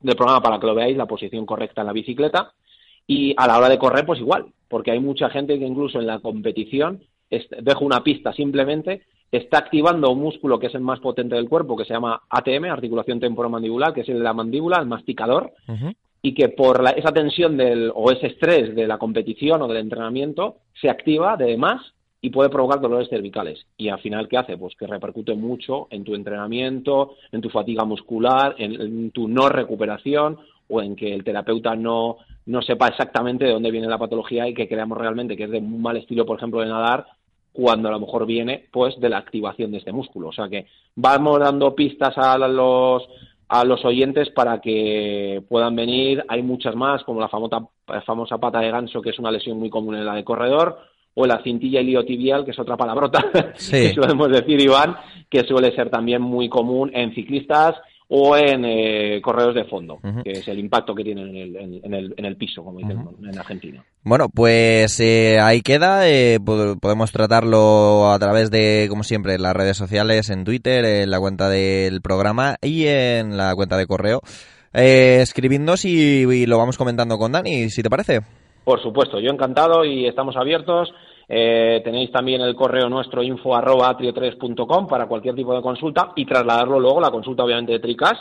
[0.00, 2.52] del programa para que lo veáis, la posición correcta en la bicicleta.
[3.06, 6.06] Y a la hora de correr, pues igual, porque hay mucha gente que incluso en
[6.06, 7.02] la competición
[7.60, 9.02] dejo una pista simplemente
[9.36, 12.64] está activando un músculo que es el más potente del cuerpo, que se llama ATM,
[12.66, 15.52] articulación temporomandibular, que es el de la mandíbula, el masticador,
[16.22, 19.78] y que por la, esa tensión del, o ese estrés de la competición o del
[19.78, 21.80] entrenamiento se activa de más
[22.20, 23.66] y puede provocar dolores cervicales.
[23.76, 24.56] Y al final, ¿qué hace?
[24.56, 30.38] Pues que repercute mucho en tu entrenamiento, en tu fatiga muscular, en, tu no recuperación
[30.68, 34.54] o en que el terapeuta no, no sepa exactamente de dónde viene la patología y
[34.54, 37.06] que creamos realmente que es de un mal estilo, por ejemplo, de nadar
[37.56, 40.28] cuando a lo mejor viene pues de la activación de este músculo.
[40.28, 43.08] O sea que vamos dando pistas a los
[43.48, 46.22] a los oyentes para que puedan venir.
[46.28, 47.66] Hay muchas más, como la famosa,
[48.04, 50.78] famosa pata de ganso, que es una lesión muy común en la de corredor,
[51.14, 53.24] o la cintilla iliotibial, que es otra palabrota
[53.70, 54.96] que solemos decir, Iván,
[55.30, 57.76] que suele ser también muy común en ciclistas
[58.08, 61.94] o en eh, correos de fondo, que es el impacto que tienen en el, en,
[61.94, 63.84] el, en el piso, como dicen en Argentina.
[64.04, 66.08] Bueno, pues eh, ahí queda.
[66.08, 71.18] Eh, podemos tratarlo a través de, como siempre, las redes sociales, en Twitter, en la
[71.18, 74.20] cuenta del programa y en la cuenta de correo.
[74.72, 78.20] Eh, escribidnos y, lo vamos comentando con Dani, si te parece.
[78.62, 80.92] Por supuesto, yo encantado y estamos abiertos.
[81.28, 86.24] Eh, tenéis también el correo nuestro info arroba atrio3.com para cualquier tipo de consulta y
[86.24, 88.14] trasladarlo luego, la consulta obviamente de Tricas,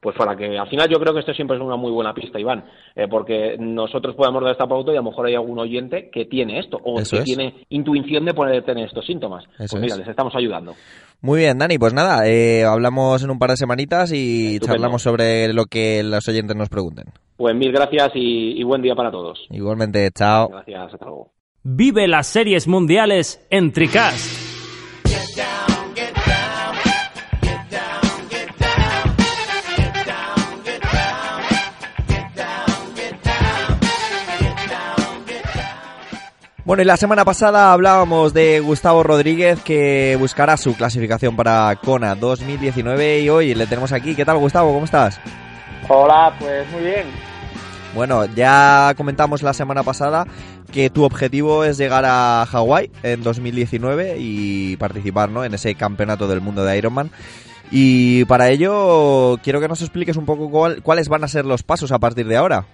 [0.00, 2.38] pues para que al final yo creo que esto siempre es una muy buena pista,
[2.38, 2.64] Iván,
[2.96, 6.24] eh, porque nosotros podemos dar esta pauta y a lo mejor hay algún oyente que
[6.24, 9.44] tiene esto o que tiene intuición de poder tener estos síntomas.
[9.56, 10.74] pues mira, les estamos ayudando.
[11.20, 15.52] Muy bien, Dani, pues nada, eh, hablamos en un par de semanitas y charlamos sobre
[15.52, 17.04] lo que los oyentes nos pregunten.
[17.36, 19.46] Pues mil gracias y, y buen día para todos.
[19.50, 20.48] Igualmente, chao.
[20.48, 21.41] Gracias, hasta luego.
[21.64, 24.36] Vive las series mundiales en Tricast.
[36.64, 42.16] Bueno, y la semana pasada hablábamos de Gustavo Rodríguez que buscará su clasificación para Kona
[42.16, 44.16] 2019 y hoy le tenemos aquí.
[44.16, 44.72] ¿Qué tal, Gustavo?
[44.72, 45.20] ¿Cómo estás?
[45.88, 47.31] Hola, pues muy bien.
[47.94, 50.26] Bueno, ya comentamos la semana pasada
[50.72, 55.44] que tu objetivo es llegar a Hawái en 2019 y participar ¿no?
[55.44, 57.10] en ese campeonato del mundo de Ironman.
[57.70, 61.62] Y para ello quiero que nos expliques un poco cuál- cuáles van a ser los
[61.62, 62.64] pasos a partir de ahora.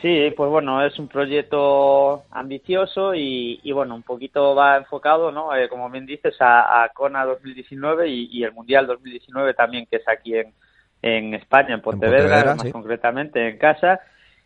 [0.00, 5.54] Sí, pues bueno, es un proyecto ambicioso y, y bueno, un poquito va enfocado, ¿no?
[5.54, 9.96] Eh, como bien dices, a, a Kona 2019 y, y el Mundial 2019 también, que
[9.96, 10.54] es aquí en,
[11.02, 12.72] en España, en Pontevedra, Pontevedra, más sí.
[12.72, 14.00] concretamente en casa.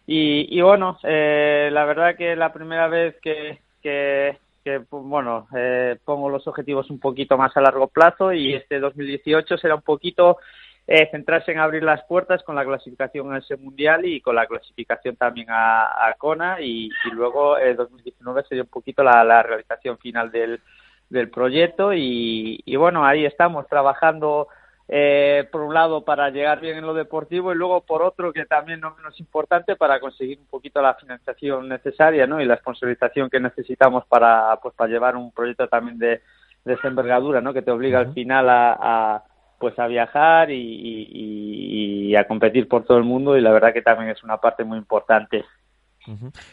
[0.06, 5.96] Y, y bueno, eh, la verdad que la primera vez que, que, que, bueno, eh,
[6.04, 10.38] pongo los objetivos un poquito más a largo plazo y este 2018 será un poquito
[10.86, 14.46] eh, centrarse en abrir las puertas con la clasificación a ese mundial y con la
[14.46, 19.42] clasificación también a, a Kona y, y luego eh, 2019 sería un poquito la, la
[19.42, 20.60] realización final del,
[21.08, 24.48] del proyecto y, y bueno, ahí estamos trabajando
[24.88, 28.44] eh, por un lado para llegar bien en lo deportivo y luego por otro que
[28.44, 32.40] también no menos importante para conseguir un poquito la financiación necesaria ¿no?
[32.40, 36.20] y la sponsorización que necesitamos para pues para llevar un proyecto también de,
[36.64, 37.55] de esa envergadura ¿no?
[37.55, 39.25] que te obliga al final a, a,
[39.59, 43.73] pues a viajar y, y- y a competir por todo el mundo y la verdad
[43.73, 45.44] que también es una parte muy importante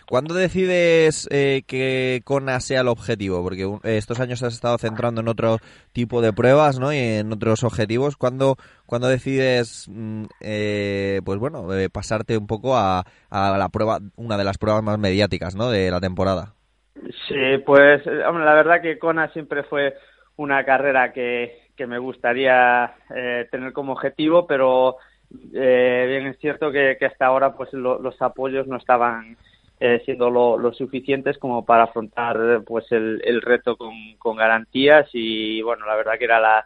[0.08, 3.44] ¿Cuándo decides eh, que Kona sea el objetivo?
[3.44, 5.58] Porque un- eh, estos años has estado centrando en otro
[5.94, 6.94] tipo de pruebas, ¿no?
[6.94, 8.16] Y en otros objetivos.
[8.18, 14.00] ¿Cuándo, cuándo decides, mm, eh, pues bueno, eh, pasarte un poco a, a la prueba,
[14.16, 15.70] una de las pruebas más mediáticas, ¿no?
[15.70, 16.54] De la temporada.
[17.28, 19.96] Sí, pues eh, hombre, la verdad que Kona siempre fue
[20.38, 24.98] una carrera que, que me gustaría eh, tener como objetivo, pero
[25.54, 29.38] eh, bien es cierto que, hasta ahora pues lo- los apoyos no estaban
[29.80, 35.62] eh, siendo lo, lo suficientes como para afrontar pues el, el reto con, garantías y
[35.62, 36.66] bueno la verdad que era la,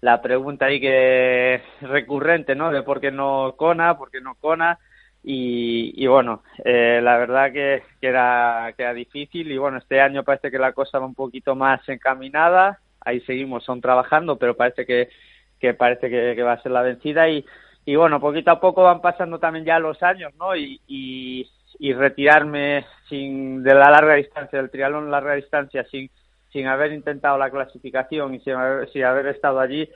[0.00, 4.78] la pregunta ahí que recurrente no de por qué no Kona por qué no Kona.
[5.26, 9.98] Y, y bueno, eh, la verdad que, que, era, que era difícil y bueno, este
[9.98, 14.54] año parece que la cosa va un poquito más encaminada, ahí seguimos, son trabajando, pero
[14.54, 15.08] parece que,
[15.58, 17.42] que parece que, que va a ser la vencida y,
[17.86, 20.56] y bueno, poquito a poco van pasando también ya los años, ¿no?
[20.56, 26.10] Y, y, retirarme sin de la larga distancia, del triatlón larga distancia, sin,
[26.50, 29.88] sin haber intentado la clasificación y sin haber, sin haber estado allí,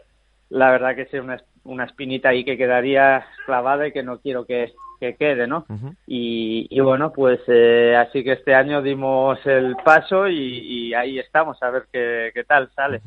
[0.50, 4.44] la verdad que es una, una espinita ahí que quedaría clavada y que no quiero
[4.44, 5.64] que, que quede, ¿no?
[6.06, 11.18] y, y bueno, pues eh, así que este año dimos el paso y, y ahí
[11.18, 13.00] estamos, a ver qué, qué tal sale.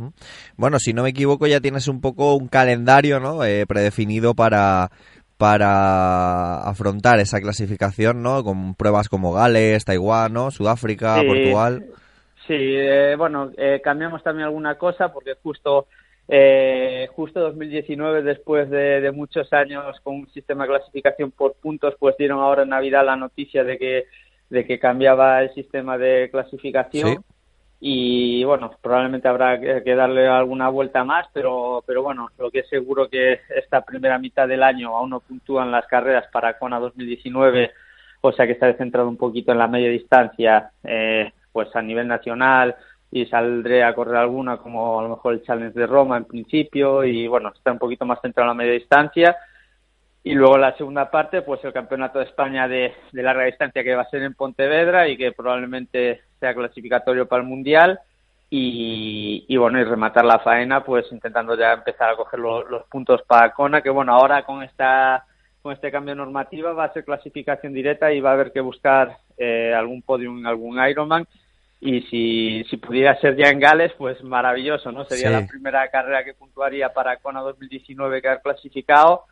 [0.56, 3.44] Bueno, si no me equivoco, ya tienes un poco un calendario, ¿no?
[3.44, 4.90] Eh, predefinido para
[5.38, 8.44] para afrontar esa clasificación, ¿no?
[8.44, 10.52] Con pruebas como Gales, Taiwán, ¿no?
[10.52, 11.26] Sudáfrica, Sí.
[11.28, 11.86] Portugal.
[12.46, 15.88] Sí, eh, bueno, eh, cambiamos también alguna cosa porque justo
[16.28, 21.96] eh, justo 2019, después de, de muchos años con un sistema de clasificación por puntos,
[22.00, 24.06] pues dieron ahora en Navidad la noticia de que
[24.50, 27.10] de que cambiaba el sistema de clasificación.
[27.10, 27.18] Sí.
[27.80, 32.60] y bueno, probablemente habrá que que darle alguna vuelta más, pero, pero bueno, lo que
[32.60, 36.80] es seguro que esta primera mitad del año aún no puntúan las carreras para Kona
[36.80, 37.72] 2019,
[38.22, 42.08] o sea que está centrado un poquito en la media distancia, eh, pues a nivel
[42.08, 42.76] nacional
[43.12, 47.04] y saldré a correr alguna como a lo mejor el Challenge de Roma en principio
[47.04, 49.38] y bueno, está un poquito más centrado en la media distancia
[50.24, 54.04] y luego la segunda parte, pues el Campeonato de España de, larga distancia que va
[54.04, 58.00] a ser en Pontevedra y que probablemente sea clasificatorio para el Mundial.
[58.54, 62.84] Y, y bueno, y rematar la faena, pues intentando ya empezar a coger lo- los
[62.84, 65.26] puntos para Kona, que bueno, ahora con esta
[65.62, 68.60] con este cambio de normativa va a ser clasificación directa y va a haber que
[68.62, 71.26] buscar eh, algún podium en algún Ironman.
[71.84, 75.04] Y si, si pudiera ser ya en Gales, pues maravilloso, ¿no?
[75.06, 75.34] Sería Sí.
[75.34, 79.24] la primera carrera que puntuaría para Kona 2019 quedar clasificado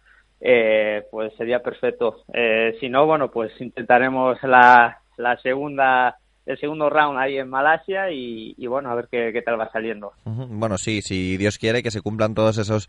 [0.42, 2.24] eh, pues sería perfecto.
[2.34, 8.10] Eh, si no, bueno, pues intentaremos la, la segunda, el segundo round ahí en Malasia
[8.10, 10.14] y, y bueno, a ver qué, qué tal va saliendo.
[10.24, 12.88] Bueno, sí, si Dios quiere que se cumplan todas esos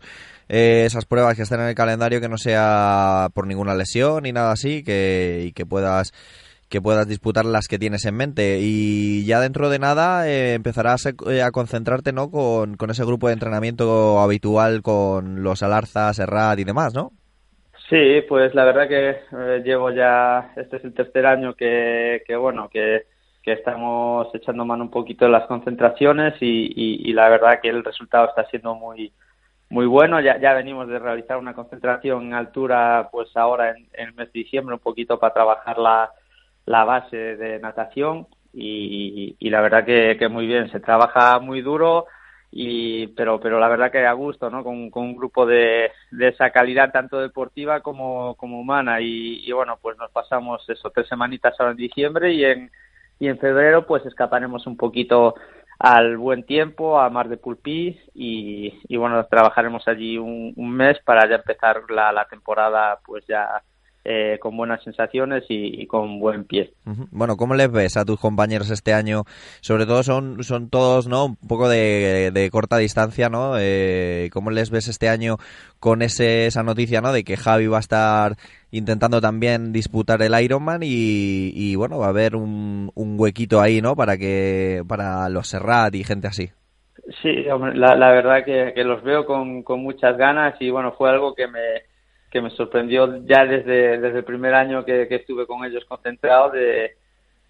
[0.49, 4.31] eh, esas pruebas que estén en el calendario, que no sea por ninguna lesión ni
[4.31, 6.13] nada así, que, y que puedas
[6.71, 11.05] que puedas disputar las que tienes en mente y ya dentro de nada eh, empezarás
[11.05, 16.11] a, eh, a concentrarte no con, con ese grupo de entrenamiento habitual con los Alarza,
[16.13, 17.11] Serrat y demás, ¿no?
[17.89, 22.37] Sí, pues la verdad que eh, llevo ya, este es el tercer año que, que
[22.37, 23.03] bueno, que,
[23.43, 28.29] que estamos echando mano un poquito de las concentraciones y la verdad que el resultado
[28.29, 29.11] está siendo muy
[29.71, 30.19] muy bueno.
[30.19, 34.31] Ya, ya venimos de realizar una concentración en altura, pues ahora en, en el mes
[34.31, 36.11] de diciembre, un poquito para trabajar la,
[36.65, 41.61] la base de natación y, y la verdad que, que muy bien, se trabaja muy
[41.61, 42.05] duro
[42.51, 46.49] y pero pero la verdad que a gusto no con, un grupo de, de, esa
[46.51, 48.99] calidad tanto deportiva como, como humana.
[49.01, 52.71] Y, y, bueno pues nos pasamos eso tres semanitas ahora en diciembre y en
[53.19, 55.35] y en febrero pues escaparemos un poquito
[55.79, 60.99] al buen tiempo a Mar de Pulpí y, y bueno trabajaremos allí un, un, mes
[61.05, 63.63] para ya empezar la, la temporada pues ya
[64.03, 66.73] eh, con buenas sensaciones y, y, con buen pie.
[67.11, 69.25] Bueno, ¿cómo les ves a tus compañeros este año?
[69.59, 71.25] Sobre todo son, son todos, ¿no?
[71.25, 73.53] Un poco de, de corta distancia, ¿no?
[73.59, 75.37] Eh, ¿Cómo les ves este año
[75.79, 77.13] con ese, esa noticia, ¿no?
[77.13, 78.37] De que Javi va a estar
[78.71, 83.81] intentando también disputar el Ironman y, y bueno, va a haber un, un, huequito ahí,
[83.81, 83.95] ¿no?
[83.95, 86.49] Para que, para los Serrat y gente así.
[87.21, 87.43] Sí,
[87.75, 91.35] la, la verdad que, que los veo con, con muchas ganas y bueno, fue algo
[91.35, 91.90] que me,
[92.31, 96.49] que me sorprendió ya desde, desde el primer año que, que estuve con ellos concentrado
[96.51, 96.95] de,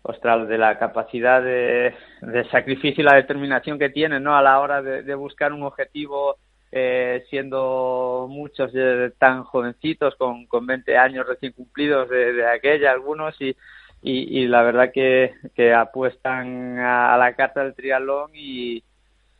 [0.01, 4.35] ostras, de la capacidad de, de, sacrificio y la determinación que tienen ¿no?
[4.35, 6.37] a la hora de, buscar un objetivo
[6.71, 12.91] eh, siendo muchos eh, tan jovencitos con, con 20 años recién cumplidos de, de aquella
[12.91, 13.55] algunos y,
[14.01, 18.83] y, y, la verdad que, que apuestan a, a la carta del triatlón y,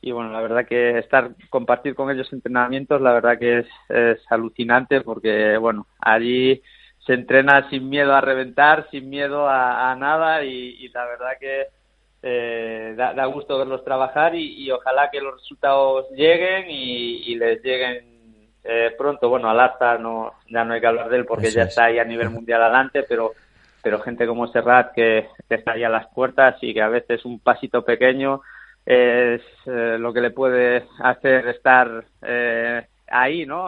[0.01, 4.19] y bueno, la verdad que estar, compartir con ellos entrenamientos, la verdad que es, es
[4.31, 6.61] alucinante porque, bueno, allí
[7.05, 11.31] se entrena sin miedo a reventar, sin miedo a, a nada y, y, la verdad
[11.39, 11.67] que
[12.23, 17.35] eh, da, da, gusto verlos trabajar y, y, ojalá que los resultados lleguen y, y
[17.35, 18.05] les lleguen
[18.63, 19.29] eh, pronto.
[19.29, 21.69] Bueno, al hasta no, ya no hay que hablar de él porque Eso ya es.
[21.69, 23.33] está ahí a nivel mundial adelante, pero
[23.83, 27.25] pero gente como Serrat que, que está ahí a las puertas y que a veces
[27.25, 28.41] un pasito pequeño
[28.85, 33.67] es eh, lo que le puede hacer estar eh, ahí, ¿no?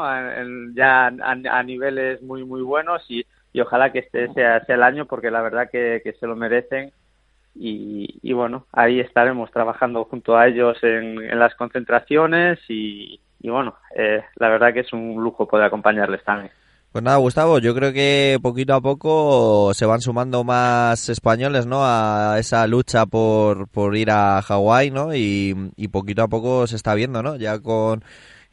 [0.73, 4.83] Ya a, a, niveles muy, muy buenos y, y ojalá que este sea, sea, el
[4.83, 6.91] año porque la verdad que, que se lo merecen
[7.55, 13.49] y, y, bueno, ahí estaremos trabajando junto a ellos en, en las concentraciones y, y
[13.49, 16.51] bueno, eh, la verdad que es un lujo poder acompañarles también.
[16.93, 21.79] Pues nada, Gustavo, yo creo que poquito a poco se van sumando más españoles, ¿no?
[21.83, 25.15] A esa lucha por, por ir a Hawái, ¿no?
[25.15, 27.35] Y, y poquito a poco se está viendo, ¿no?
[27.35, 28.03] Ya con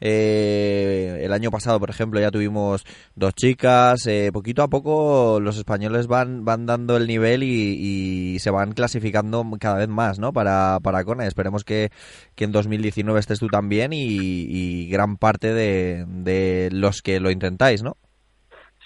[0.00, 2.84] eh, el año pasado, por ejemplo, ya tuvimos
[3.14, 4.06] dos chicas.
[4.06, 8.72] Eh, poquito a poco los españoles van, van dando el nivel y, y, se van
[8.72, 10.32] clasificando cada vez más, ¿no?
[10.32, 11.26] Para, para Kona.
[11.26, 11.90] Esperemos que,
[12.36, 17.30] que en 2019 estés tú también y, y gran parte de, de los que lo
[17.30, 17.98] intentáis, ¿no?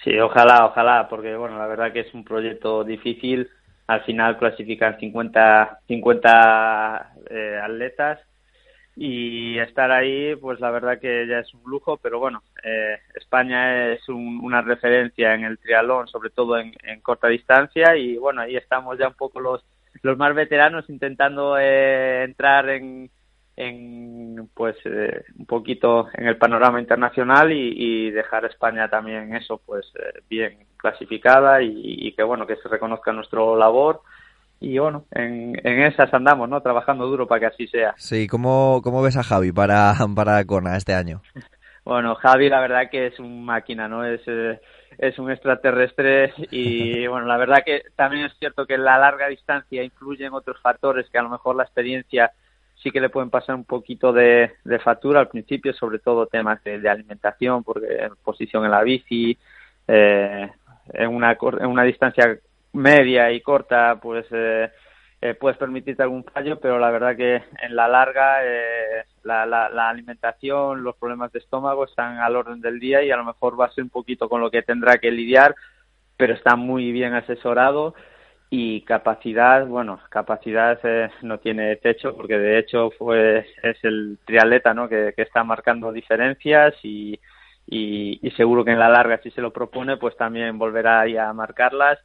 [0.04, 3.48] Sí, ojalá, ojalá, porque bueno, la verdad que es un proyecto difícil.
[3.86, 8.20] Al final clasifican 50, 50 eh, atletas
[8.96, 13.92] y estar ahí, pues la verdad que ya es un lujo, pero bueno, eh, España
[13.92, 18.42] es un, una referencia en el triatlón, sobre todo en, en, corta distancia y bueno,
[18.42, 19.64] ahí estamos ya un poco los,
[20.02, 23.10] los más veteranos intentando eh, entrar en,
[23.56, 29.34] en pues eh, un poquito en el panorama internacional y, y dejar a España también
[29.34, 34.02] eso pues eh, bien clasificada y, y, que bueno que se reconozca nuestro labor.
[34.60, 37.94] Y bueno en, en esas andamos no trabajando duro para que así sea.
[37.96, 41.22] Sí cómo cómo ves a Javi para para Kona este año
[41.84, 44.60] bueno Javi la verdad que es un máquina no es eh,
[44.98, 49.84] es un extraterrestre y bueno la verdad que también es cierto que la larga distancia
[49.84, 52.32] influye en otros factores que a lo mejor la experiencia
[52.74, 56.62] sí que le pueden pasar un poquito de, de factura al principio, sobre todo temas
[56.64, 59.38] de, alimentación, porque en posición en la bici,
[59.88, 60.50] eh,
[60.92, 62.38] en, una, en una distancia
[62.72, 64.70] media y corta, pues eh,
[65.20, 69.70] eh, puedes permitirte algún fallo, pero la verdad que en la larga eh, la, la,
[69.70, 73.58] la, alimentación, los problemas de estómago están al orden del día y a lo mejor
[73.58, 75.54] va a ser un poquito con lo que tendrá que lidiar,
[76.18, 77.94] pero está muy bien asesorado
[78.56, 84.72] y capacidad, bueno, capacidad eh, no tiene techo porque de hecho fue es el triatleta,
[84.72, 84.88] ¿no?
[84.88, 87.18] Que, que está marcando diferencias y,
[87.66, 91.32] y, seguro que en la larga si se lo propone pues también volverá ahí a
[91.32, 91.98] marcarlas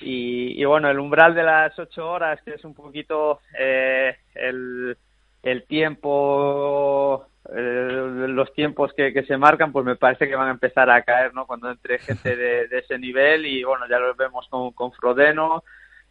[0.00, 4.96] y, y bueno el umbral de las ocho horas que es un poquito eh, el,
[5.44, 10.90] el tiempo eh, los tiempos que, se marcan, pues me parece que van a empezar
[10.90, 11.46] a caer, ¿no?
[11.46, 15.62] Cuando entre gente de, de ese nivel y bueno, ya lo vemos con, con Frodeno,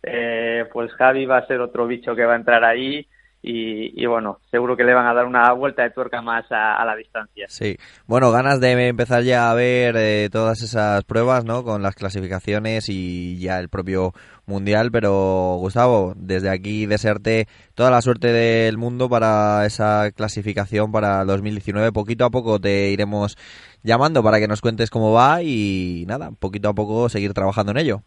[0.03, 3.07] eh, pues Javi va a ser otro bicho que va a entrar ahí.
[3.45, 6.85] Y, bueno, seguro que le van a dar una vuelta de tuerca más a, a
[6.85, 7.45] la distancia.
[7.49, 7.75] Sí,
[8.07, 11.65] bueno, ganas de empezar ya a ver eh, todas esas pruebas, ¿no?
[11.65, 14.13] Con las clasificaciones y ya el propio
[14.45, 21.25] mundial, pero Gustavo, desde aquí desearte toda la suerte del mundo para esa clasificación para
[21.25, 21.91] 2019.
[21.91, 23.37] Poquito a poco te iremos
[23.83, 27.79] llamando para que nos cuentes cómo va y nada, poquito a poco seguir trabajando en
[27.79, 28.03] ello.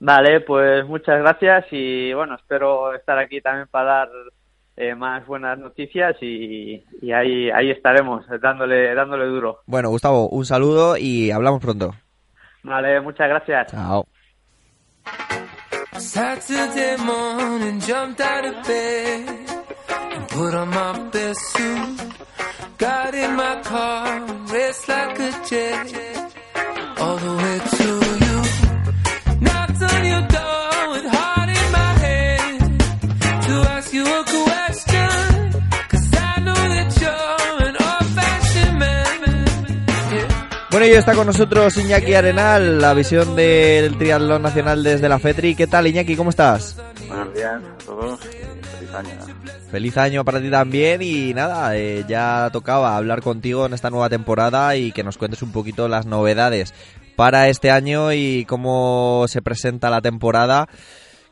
[0.00, 4.08] Vale, pues muchas gracias y bueno, espero estar aquí también para dar
[4.76, 9.58] eh, más buenas noticias y, y ahí ahí estaremos dándole dándole duro.
[9.66, 11.94] Bueno, Gustavo, un saludo y hablamos pronto.
[12.62, 13.70] Vale, muchas gracias.
[13.72, 14.06] Chao.
[15.98, 19.28] Saturday morning, jumped out of bed
[20.14, 22.00] and put on my best suit.
[22.78, 24.20] Got in my car,
[24.50, 26.34] raced like a jet
[26.98, 28.29] all the way to you.
[40.80, 45.54] Bueno, y está con nosotros Iñaki Arenal, la visión del triatlón nacional desde la FETRI.
[45.54, 46.16] ¿Qué tal, Iñaki?
[46.16, 46.80] ¿Cómo estás?
[47.06, 49.10] Buenos días a todos feliz año.
[49.70, 54.08] Feliz año para ti también y nada, eh, ya tocaba hablar contigo en esta nueva
[54.08, 56.72] temporada y que nos cuentes un poquito las novedades
[57.14, 60.66] para este año y cómo se presenta la temporada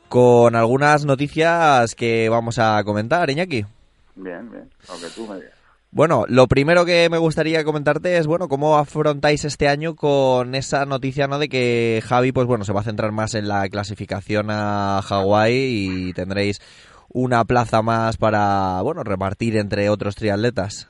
[0.09, 3.65] con algunas noticias que vamos a comentar, Iñaki.
[4.13, 5.58] Bien, bien, lo que tú me digas.
[5.91, 10.85] Bueno, lo primero que me gustaría comentarte es, bueno, cómo afrontáis este año con esa
[10.85, 11.39] noticia, ¿no?
[11.39, 15.55] De que Javi, pues bueno, se va a centrar más en la clasificación a Hawái
[16.09, 16.61] y tendréis
[17.11, 20.87] una plaza más para, bueno, repartir entre otros triatletas.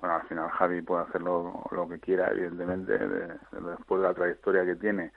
[0.00, 4.14] Bueno, al final Javi puede hacer lo, que quiera, evidentemente, de- de- después de la
[4.14, 5.10] trayectoria que tiene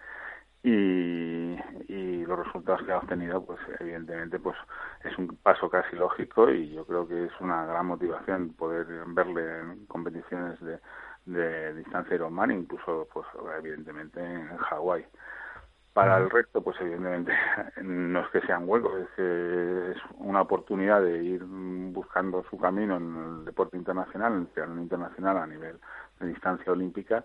[0.68, 1.58] y,
[1.88, 4.58] y los resultados que ha obtenido, pues evidentemente pues
[5.04, 9.60] es un paso casi lógico y yo creo que es una gran motivación poder verle
[9.60, 10.80] en competiciones de,
[11.26, 13.26] de distancia Ironman, incluso pues
[13.58, 15.06] evidentemente en Hawái.
[15.94, 17.32] Para el resto, pues evidentemente
[17.82, 22.98] no es que sean huecos, es que es una oportunidad de ir buscando su camino
[22.98, 25.80] en el deporte internacional, en el internacional a nivel
[26.20, 27.24] de distancia olímpica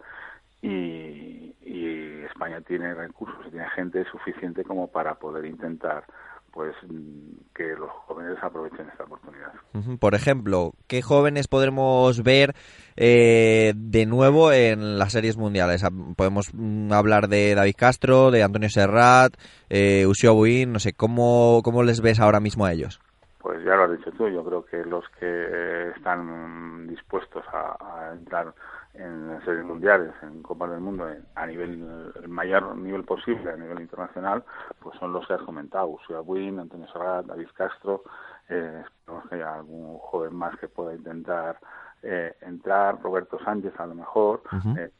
[0.62, 6.04] y, y España tiene recursos, tiene gente suficiente como para poder intentar
[6.52, 9.52] pues mm, que los jóvenes aprovechen esta oportunidad.
[9.98, 12.54] Por ejemplo, ¿qué jóvenes podremos ver
[12.96, 15.82] eh, de nuevo en las series mundiales?
[15.82, 19.34] Ah, Podemos mm, hablar de David Castro, de Antonio Serrat,
[19.70, 23.00] eh, Usio Buin, no sé, ¿cómo, ¿cómo les ves ahora mismo a ellos?
[23.38, 27.76] Pues ya lo has dicho tú, yo creo que los que eh, están dispuestos a,
[27.80, 28.54] a entrar
[28.94, 33.56] en series mundiales, en Copas del Mundo, en- a nivel, el mayor nivel posible, a
[33.56, 34.44] nivel internacional,
[34.80, 38.02] pues son los que has comentado, Usia Buin, Antonio Serrat, David Castro,
[38.48, 41.58] eh, esperemos que haya algún joven más que pueda intentar
[42.02, 44.42] eh, entrar, Roberto Sánchez a lo mejor,
[44.76, 44.90] eh,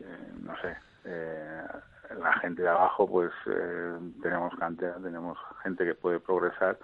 [0.00, 1.62] eh, no sé, eh,
[2.18, 6.78] la gente de abajo, pues eh, tenemos cantera, tenemos gente que puede progresar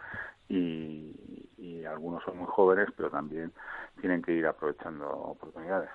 [0.49, 3.53] y, y algunos son muy jóvenes, pero también
[4.01, 5.89] tienen que ir aprovechando oportunidades.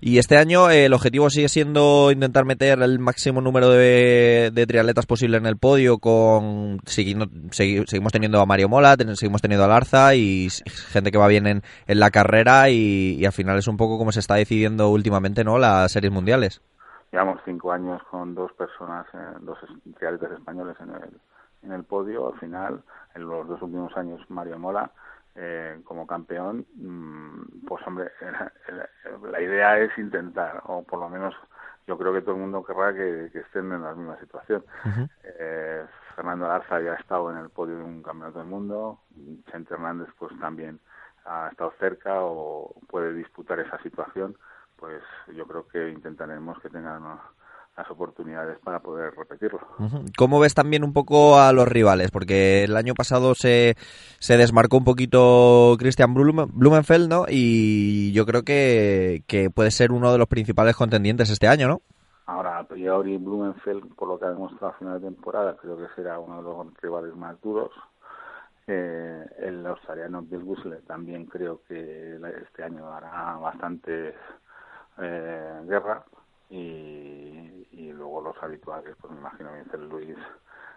[0.00, 4.66] Y este año eh, el objetivo sigue siendo intentar meter el máximo número de, de
[4.66, 9.68] triatletas posible en el podio con seguimos teniendo a Mario Mola, ten- seguimos teniendo a
[9.68, 10.48] Larza y
[10.90, 13.96] gente que va bien en, en la carrera y, y al final es un poco
[13.98, 16.60] como se está decidiendo últimamente no las series mundiales.
[17.12, 19.56] Llevamos cinco años con dos personas, eh, dos
[19.96, 21.10] triatletas españoles en el,
[21.64, 22.32] en el podio.
[22.32, 22.82] Al final,
[23.14, 24.90] en los dos últimos años, Mario Mola
[25.34, 26.66] eh, como campeón.
[26.74, 28.10] mm, Pues hombre,
[29.30, 31.34] la, idea es intentar, o por lo menos
[31.86, 34.64] yo creo que todo el mundo querrá que, que estén en la misma situación.
[35.22, 35.84] Eh,
[36.14, 39.00] Fernando Garza ya ha estado en el podio de un campeonato del mundo,
[39.50, 40.80] Chente Hernández pues también
[41.24, 44.36] ha estado cerca o puede disputar esa situación,
[44.76, 45.02] pues
[45.34, 47.20] yo creo que intentaremos que tengan ¿no?
[47.76, 49.60] Las oportunidades para poder repetirlo.
[50.16, 52.10] ¿Cómo ves también un poco a los rivales?
[52.12, 53.74] Porque el año pasado se,
[54.20, 57.24] se desmarcó un poquito Christian Blum- Blumenfeld, ¿no?
[57.28, 61.80] Y yo creo que, que puede ser uno de los principales contendientes este año, ¿no?
[62.26, 65.92] Ahora, a priori, Blumenfeld, por lo que ha demostrado a final de temporada, creo que
[65.94, 67.70] será uno de los rivales más duros.
[68.66, 74.14] Eh, el australiano Bill Gusler también creo que este año hará bastante
[75.02, 76.04] eh, guerra.
[76.48, 77.33] Y,
[77.76, 80.16] y luego los habituales, pues me imagino Vincent Luis,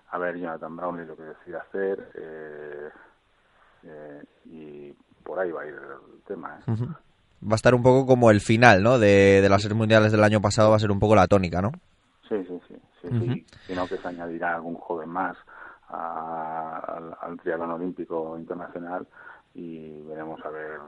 [0.09, 2.11] a ver Jonathan Brownlee lo que decide hacer.
[2.15, 2.89] eh,
[3.83, 4.93] eh, y
[5.23, 6.59] por ahí va a ir el tema.
[6.67, 6.71] ¿eh?
[7.43, 8.97] Va a estar un poco como el final, ¿no?
[8.97, 11.61] De, de las series mundiales del año pasado va a ser un poco la tónica,
[11.61, 11.71] ¿no?
[12.27, 13.45] Sí, sí, sí, sí, sí.
[13.67, 15.37] Sino que se añadirá algún joven más
[15.89, 19.07] a- al, al triatlón olímpico internacional
[19.53, 20.79] y veremos a ver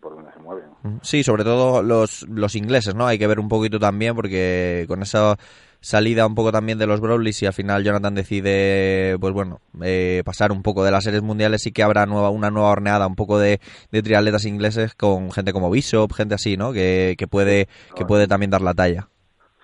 [0.00, 0.70] por dónde se mueven.
[1.02, 3.06] Sí, sobre todo los, los ingleses, ¿no?
[3.06, 5.36] Hay que ver un poquito también porque con esa
[5.80, 10.22] salida un poco también de los Brawleys y al final Jonathan decide, pues bueno, eh,
[10.24, 13.16] pasar un poco de las series mundiales y que habrá nueva, una nueva horneada, un
[13.16, 16.72] poco de, de triatletas ingleses con gente como Bishop, gente así, ¿no?
[16.72, 19.08] Que, que puede que puede también dar la talla.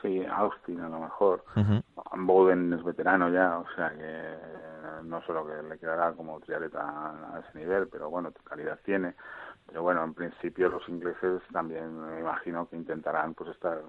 [0.03, 1.45] Sí, Austin a lo mejor.
[1.57, 1.83] Ujú.
[2.19, 6.81] Bowden es veterano ya, o sea que eh, no solo que le quedará como triatleta
[6.81, 9.15] a ese nivel, pero bueno, calidad tiene.
[9.67, 13.85] Pero bueno, en principio los ingleses también me imagino que intentarán pues estar en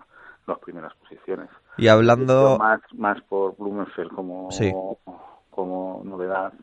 [0.48, 1.50] las primeras posiciones.
[1.78, 2.58] Y hablando...
[2.58, 4.72] Más, más por Blumenfeld como, Sí.
[5.52, 6.54] como novedad,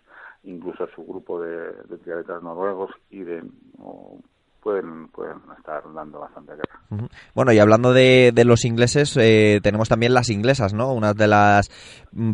[0.42, 3.44] incluso su grupo de, de triatletas noruegos y de
[3.78, 4.18] o
[4.64, 7.08] pueden pueden estar dando bastante guerra.
[7.34, 10.92] Bueno, y hablando de, de los ingleses, eh, tenemos también las inglesas, ¿no?
[10.92, 11.70] Una de las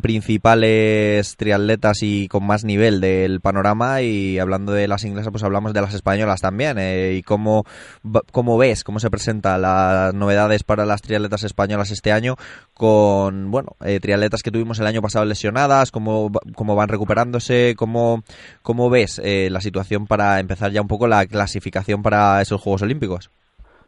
[0.00, 4.02] principales triatletas y con más nivel del panorama.
[4.02, 6.78] Y hablando de las inglesas, pues hablamos de las españolas también.
[6.78, 7.64] eh, y cómo,
[8.30, 12.36] cómo ves, cómo se presentan las novedades para las triatletas españolas este año
[12.74, 18.22] con, bueno, eh, triatletas que tuvimos el año pasado lesionadas, cómo, cómo van recuperándose, cómo,
[18.62, 22.82] cómo ves eh, la situación para empezar ya un poco la clasificación para esos Juegos
[22.82, 23.30] Olímpicos.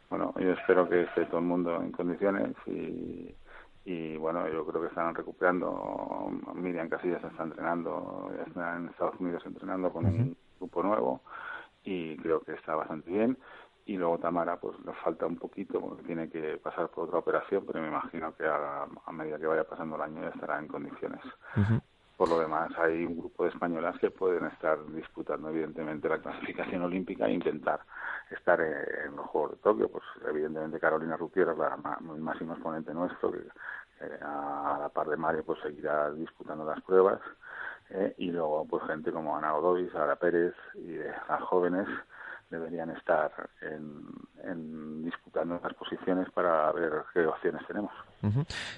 [0.09, 3.33] Bueno, yo espero que esté todo el mundo en condiciones y,
[3.85, 6.29] y bueno, yo creo que están recuperando.
[6.53, 11.21] Miriam Casillas está entrenando, está en Estados Unidos entrenando con un grupo nuevo
[11.83, 13.37] y creo que está bastante bien.
[13.85, 17.65] Y luego Tamara, pues le falta un poquito porque tiene que pasar por otra operación,
[17.67, 20.67] pero me imagino que a, a medida que vaya pasando el año ya estará en
[20.67, 21.21] condiciones.
[22.17, 26.83] Por lo demás, hay un grupo de españolas que pueden estar disputando, evidentemente, la clasificación
[26.83, 27.81] olímpica e intentar
[28.29, 29.89] estar en los Juegos de Tokio.
[29.89, 33.39] Pues, evidentemente, Carolina Rupier es la ma- el máximo exponente nuestro, que
[34.21, 37.19] a la par de Mario, pues seguirá disputando las pruebas.
[37.89, 41.87] eh, y luego, pues gente como Ana Godoy, Sara Pérez y las jóvenes
[42.53, 43.31] deberían estar
[43.61, 44.03] en,
[44.49, 47.91] en disputando esas posiciones para ver qué opciones tenemos.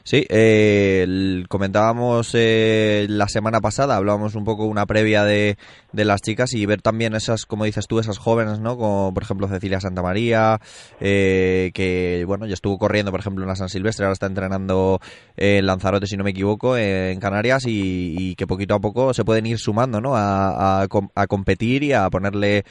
[0.04, 5.58] Sí, eh, comentábamos eh, la semana pasada, hablábamos un poco una previa de,
[5.92, 8.76] de las chicas y ver también esas, como dices tú, esas jóvenes, ¿no?
[8.76, 10.60] Como por ejemplo Cecilia Santamaría,
[11.00, 15.00] eh, que bueno, ya estuvo corriendo, por ejemplo, en la San Silvestre, ahora está entrenando
[15.38, 19.14] en Lanzarote, si no me equivoco, eh, en Canarias y, y que poquito a poco
[19.14, 20.16] se pueden ir sumando, ¿no?
[20.16, 22.64] A, a competir y a ponerle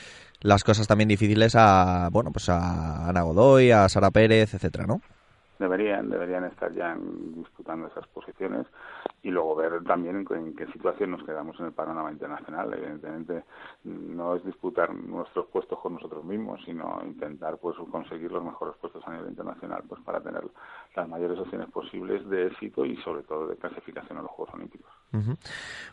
[0.44, 5.00] las cosas también difíciles a, bueno, pues a Ana Godoy, a Sara Pérez, etcétera, ¿no?
[5.58, 6.94] deberían deberían estar ya
[7.34, 8.66] disputando esas posiciones
[9.22, 13.44] y luego ver también en, qué situación nos quedamos en el panorama internacional evidentemente
[13.84, 19.02] no es disputar nuestros puestos con nosotros mismos sino intentar pues conseguir los mejores puestos
[19.06, 20.42] a nivel internacional pues para tener
[20.94, 24.90] las mayores opciones posibles de éxito y sobre todo de clasificación a los Juegos Olímpicos.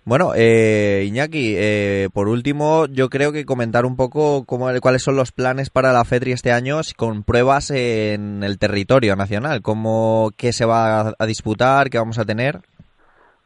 [0.03, 5.15] Bueno, eh, Iñaki, eh, por último, yo creo que comentar un poco cómo, cuáles son
[5.15, 10.53] los planes para la FEDRI este año con pruebas en el territorio nacional, cómo, qué
[10.53, 12.61] se va a disputar, qué vamos a tener.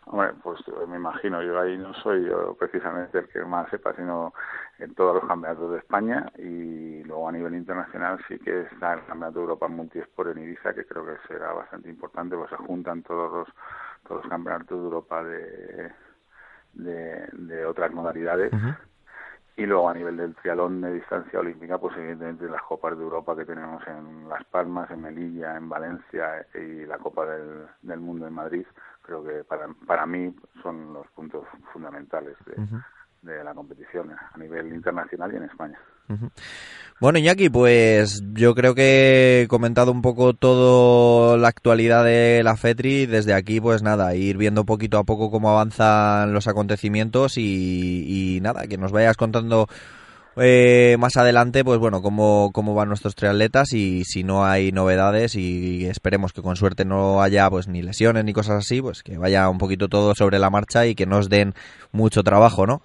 [0.08, 3.94] Hombre, pues eh, me imagino, yo ahí no soy yo precisamente el que más sepa,
[3.96, 4.34] sino
[4.78, 9.06] en todos los campeonatos de España y luego a nivel internacional sí que está el
[9.06, 13.02] Campeonato de Europa Multisport en Ibiza, que creo que será bastante importante, pues se juntan
[13.02, 13.56] todos los,
[14.08, 15.92] todos los campeonatos de Europa de,
[16.74, 18.52] de, de otras modalidades.
[19.58, 23.38] Y luego a nivel del trialón de distancia olímpica, pues evidentemente las Copas de Europa
[23.38, 28.28] que tenemos en Las Palmas, en Melilla, en Valencia y la Copa del, del Mundo
[28.28, 28.66] en Madrid,
[29.06, 32.56] creo que para, para mí son los puntos fundamentales de,
[33.22, 35.80] de la competición a nivel internacional y en España.
[37.00, 42.56] Bueno, Iñaki, pues yo creo que he comentado un poco toda la actualidad de la
[42.56, 43.06] FETRI.
[43.06, 48.42] Desde aquí, pues nada, ir viendo poquito a poco cómo avanzan los acontecimientos y, y
[48.42, 49.68] nada, que nos vayas contando
[50.38, 55.36] eh, más adelante, pues bueno, cómo, cómo van nuestros triatletas y si no hay novedades
[55.36, 59.18] y esperemos que con suerte no haya pues ni lesiones ni cosas así, pues que
[59.18, 61.54] vaya un poquito todo sobre la marcha y que nos den
[61.92, 62.82] mucho trabajo, ¿no?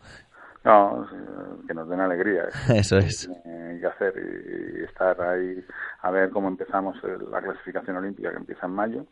[0.64, 2.44] No, eh, que nos den alegría.
[2.74, 3.28] Eso es.
[3.46, 5.64] Eh, que hacer y, estar ahí
[6.02, 9.06] a ver cómo empezamos el- la clasificación olímpica que empieza en mayo.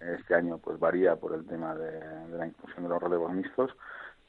[0.00, 1.90] Este año pues varía por el tema de,
[2.30, 3.70] de la inclusión de los relevos mixtos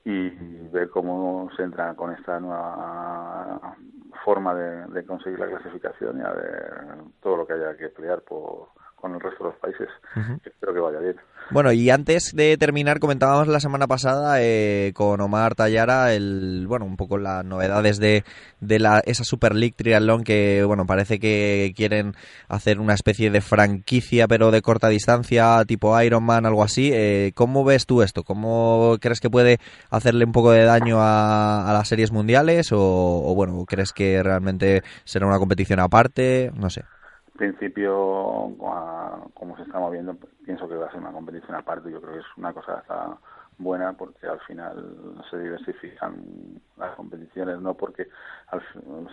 [0.03, 0.29] y
[0.69, 3.75] ver cómo se entra con esta nueva
[4.23, 6.83] forma de, de conseguir la clasificación y a ver
[7.21, 8.69] todo lo que haya que pelear por,
[8.99, 9.87] con el resto de los países.
[10.43, 11.15] Espero que vaya bien.
[11.49, 16.85] Bueno, y antes de terminar, comentábamos la semana pasada eh, con Omar Tallara el, bueno,
[16.85, 18.25] un poco las novedades de,
[18.59, 22.15] de la, esa Super League Triathlon que, bueno, parece que quieren
[22.49, 26.91] hacer una especie de franquicia, pero de corta distancia, tipo Ironman, algo así.
[26.93, 28.23] Eh, ¿Cómo ves tú esto?
[28.23, 32.73] ¿Cómo crees que puede hacerle un poco de daño a, a las series mundiales?
[32.73, 36.51] O, o, bueno, crees que realmente será una competición aparte?
[36.55, 36.83] No sé.
[37.37, 41.91] Principio, a- como se está moviendo, pienso que va a ser una competición aparte.
[41.91, 43.17] Yo creo que es una cosa hasta
[43.59, 48.07] buena porque al final se diversifican las competiciones, no porque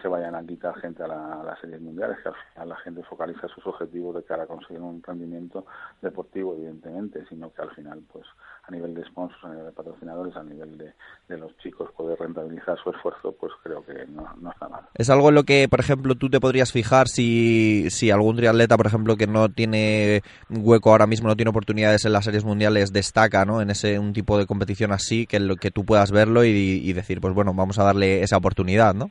[0.02, 3.48] se vayan a quitar gente a, las series mundiales, que al final la gente focaliza
[3.48, 5.66] sus objetivos de cara a conseguir un rendimiento
[6.02, 8.26] deportivo, evidentemente, sino que al final, pues
[8.66, 12.78] a nivel de sponsors, a nivel de patrocinadores, a nivel de, los chicos poder rentabilizar
[12.82, 14.82] su esfuerzo, pues creo que no, no, está mal.
[14.94, 18.76] ¿Es algo en lo que, por ejemplo, tú te podrías fijar si, si algún triatleta,
[18.76, 22.92] por ejemplo, que no tiene hueco ahora mismo, no tiene oportunidades en las series mundiales,
[22.92, 23.60] destaca ¿no?
[23.60, 26.92] en ese un tipo de competición así, que, lo, que tú puedas verlo y, y
[26.92, 29.10] decir, pues bueno, vamos a darle esa oportunidad, ¿no?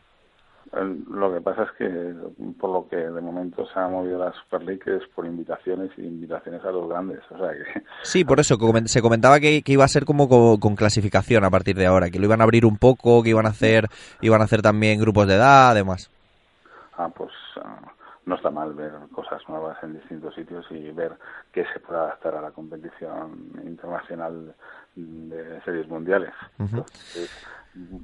[0.73, 2.15] Lo que pasa es que,
[2.59, 6.01] por lo que de momento se ha movido la Super League, es por invitaciones y
[6.01, 7.19] invitaciones a los grandes.
[7.29, 7.83] O sea que...
[8.01, 10.27] Sí, por eso se comentaba que, iba a ser como
[10.59, 13.45] con, clasificación a partir de ahora, que lo iban a abrir un poco, que iban
[13.45, 13.87] a hacer,
[14.21, 16.09] iban a hacer también grupos de edad, además.
[16.97, 17.31] Ah, pues
[17.63, 17.79] ah,
[18.25, 21.13] no está mal ver cosas nuevas en distintos sitios y ver
[21.51, 24.55] que se puede adaptar a la competición internacional
[24.95, 26.33] de series mundiales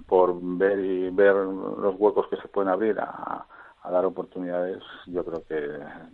[0.08, 3.46] por ver y ver los huecos que se pueden abrir a,
[3.90, 5.56] dar oportunidades, yo creo que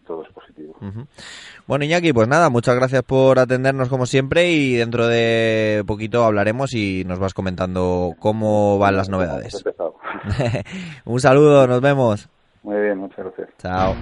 [0.08, 0.78] todo es positivo.
[1.68, 6.74] Bueno, Iñaki, pues nada, muchas gracias por atendernos como siempre y dentro de poquito hablaremos
[6.74, 9.62] y nos vas comentando cómo van las novedades.
[11.06, 12.30] Un saludo, nos vemos.
[12.64, 13.50] Muy bien, muchas gracias.
[13.58, 13.94] Chao.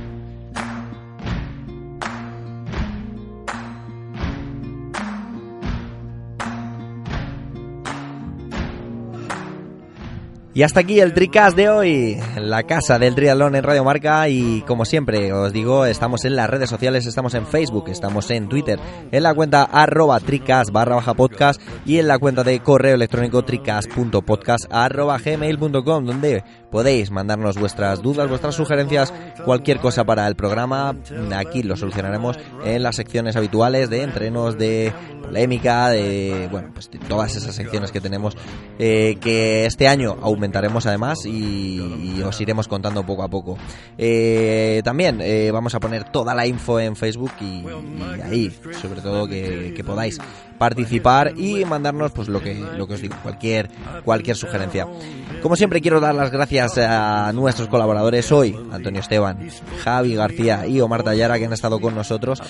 [10.55, 14.61] Y hasta aquí el Tricast de hoy, la casa del triatlón en Radio Marca y
[14.67, 18.79] como siempre os digo, estamos en las redes sociales, estamos en Facebook, estamos en Twitter,
[19.11, 23.43] en la cuenta arroba tricas barra baja podcast y en la cuenta de correo electrónico
[23.43, 29.11] tricas.podcast arroba gmail.com donde podéis mandarnos vuestras dudas, vuestras sugerencias,
[29.45, 30.95] cualquier cosa para el programa.
[31.35, 37.35] Aquí lo solucionaremos en las secciones habituales de entrenos, de polémica, de bueno, pues todas
[37.35, 38.35] esas secciones que tenemos
[38.77, 43.57] eh, que este año aumentaremos además y, os iremos contando poco a poco.
[43.97, 47.63] Eh, también eh, vamos a poner toda la info en Facebook y,
[48.21, 50.19] ahí, sobre todo que podáis
[50.57, 53.69] participar y mandarnos pues lo que lo que os digo, cualquier
[54.03, 54.87] cualquier sugerencia.
[55.41, 59.37] Como siempre quiero dar las gracias a nuestros colaboradores hoy, Antonio Esteban,
[59.83, 62.41] Javi García y Omar Tallara que han estado con nosotros.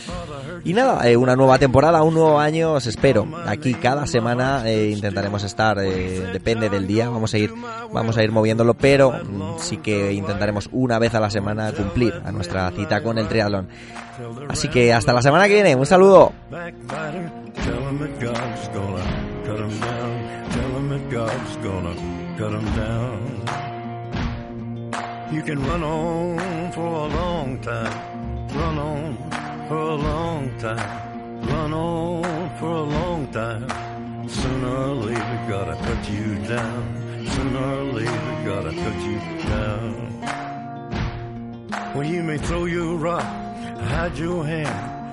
[0.66, 3.28] Y nada, eh, una nueva temporada, un nuevo año, os espero.
[3.46, 7.54] Aquí cada semana eh, intentaremos estar, eh, depende del día, vamos a ir,
[7.92, 12.14] vamos a ir moviéndolo, pero mm, sí que intentaremos una vez a la semana cumplir
[12.24, 13.68] a nuestra cita con el triatlón.
[14.48, 16.32] Así que hasta la semana que viene, un saludo.
[17.56, 19.04] Tell him that God's gonna
[19.46, 20.52] cut him down.
[20.52, 21.96] Tell him that God's gonna
[22.38, 23.44] cut him down.
[25.32, 28.48] You can run on for a long time.
[28.50, 29.18] Run on
[29.68, 31.48] for a long time.
[31.48, 33.68] Run on for a long time.
[34.30, 37.28] Sooner or later, gotta cut you down.
[37.28, 39.94] Sooner or later, gotta cut you down.
[41.96, 44.93] Well, you may throw your rock, hide your hand.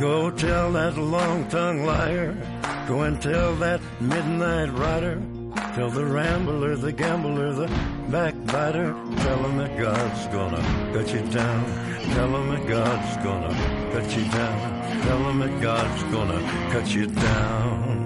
[0.00, 2.36] Go tell that long tongued liar
[2.86, 5.20] Go and tell that midnight rider.
[5.74, 7.66] Tell the rambler, the gambler, the
[8.08, 8.92] backbiter.
[9.16, 11.64] Tell him that God's gonna cut you down.
[12.14, 15.02] Tell him that God's gonna cut you down.
[15.02, 18.05] Tell him that God's gonna cut you down.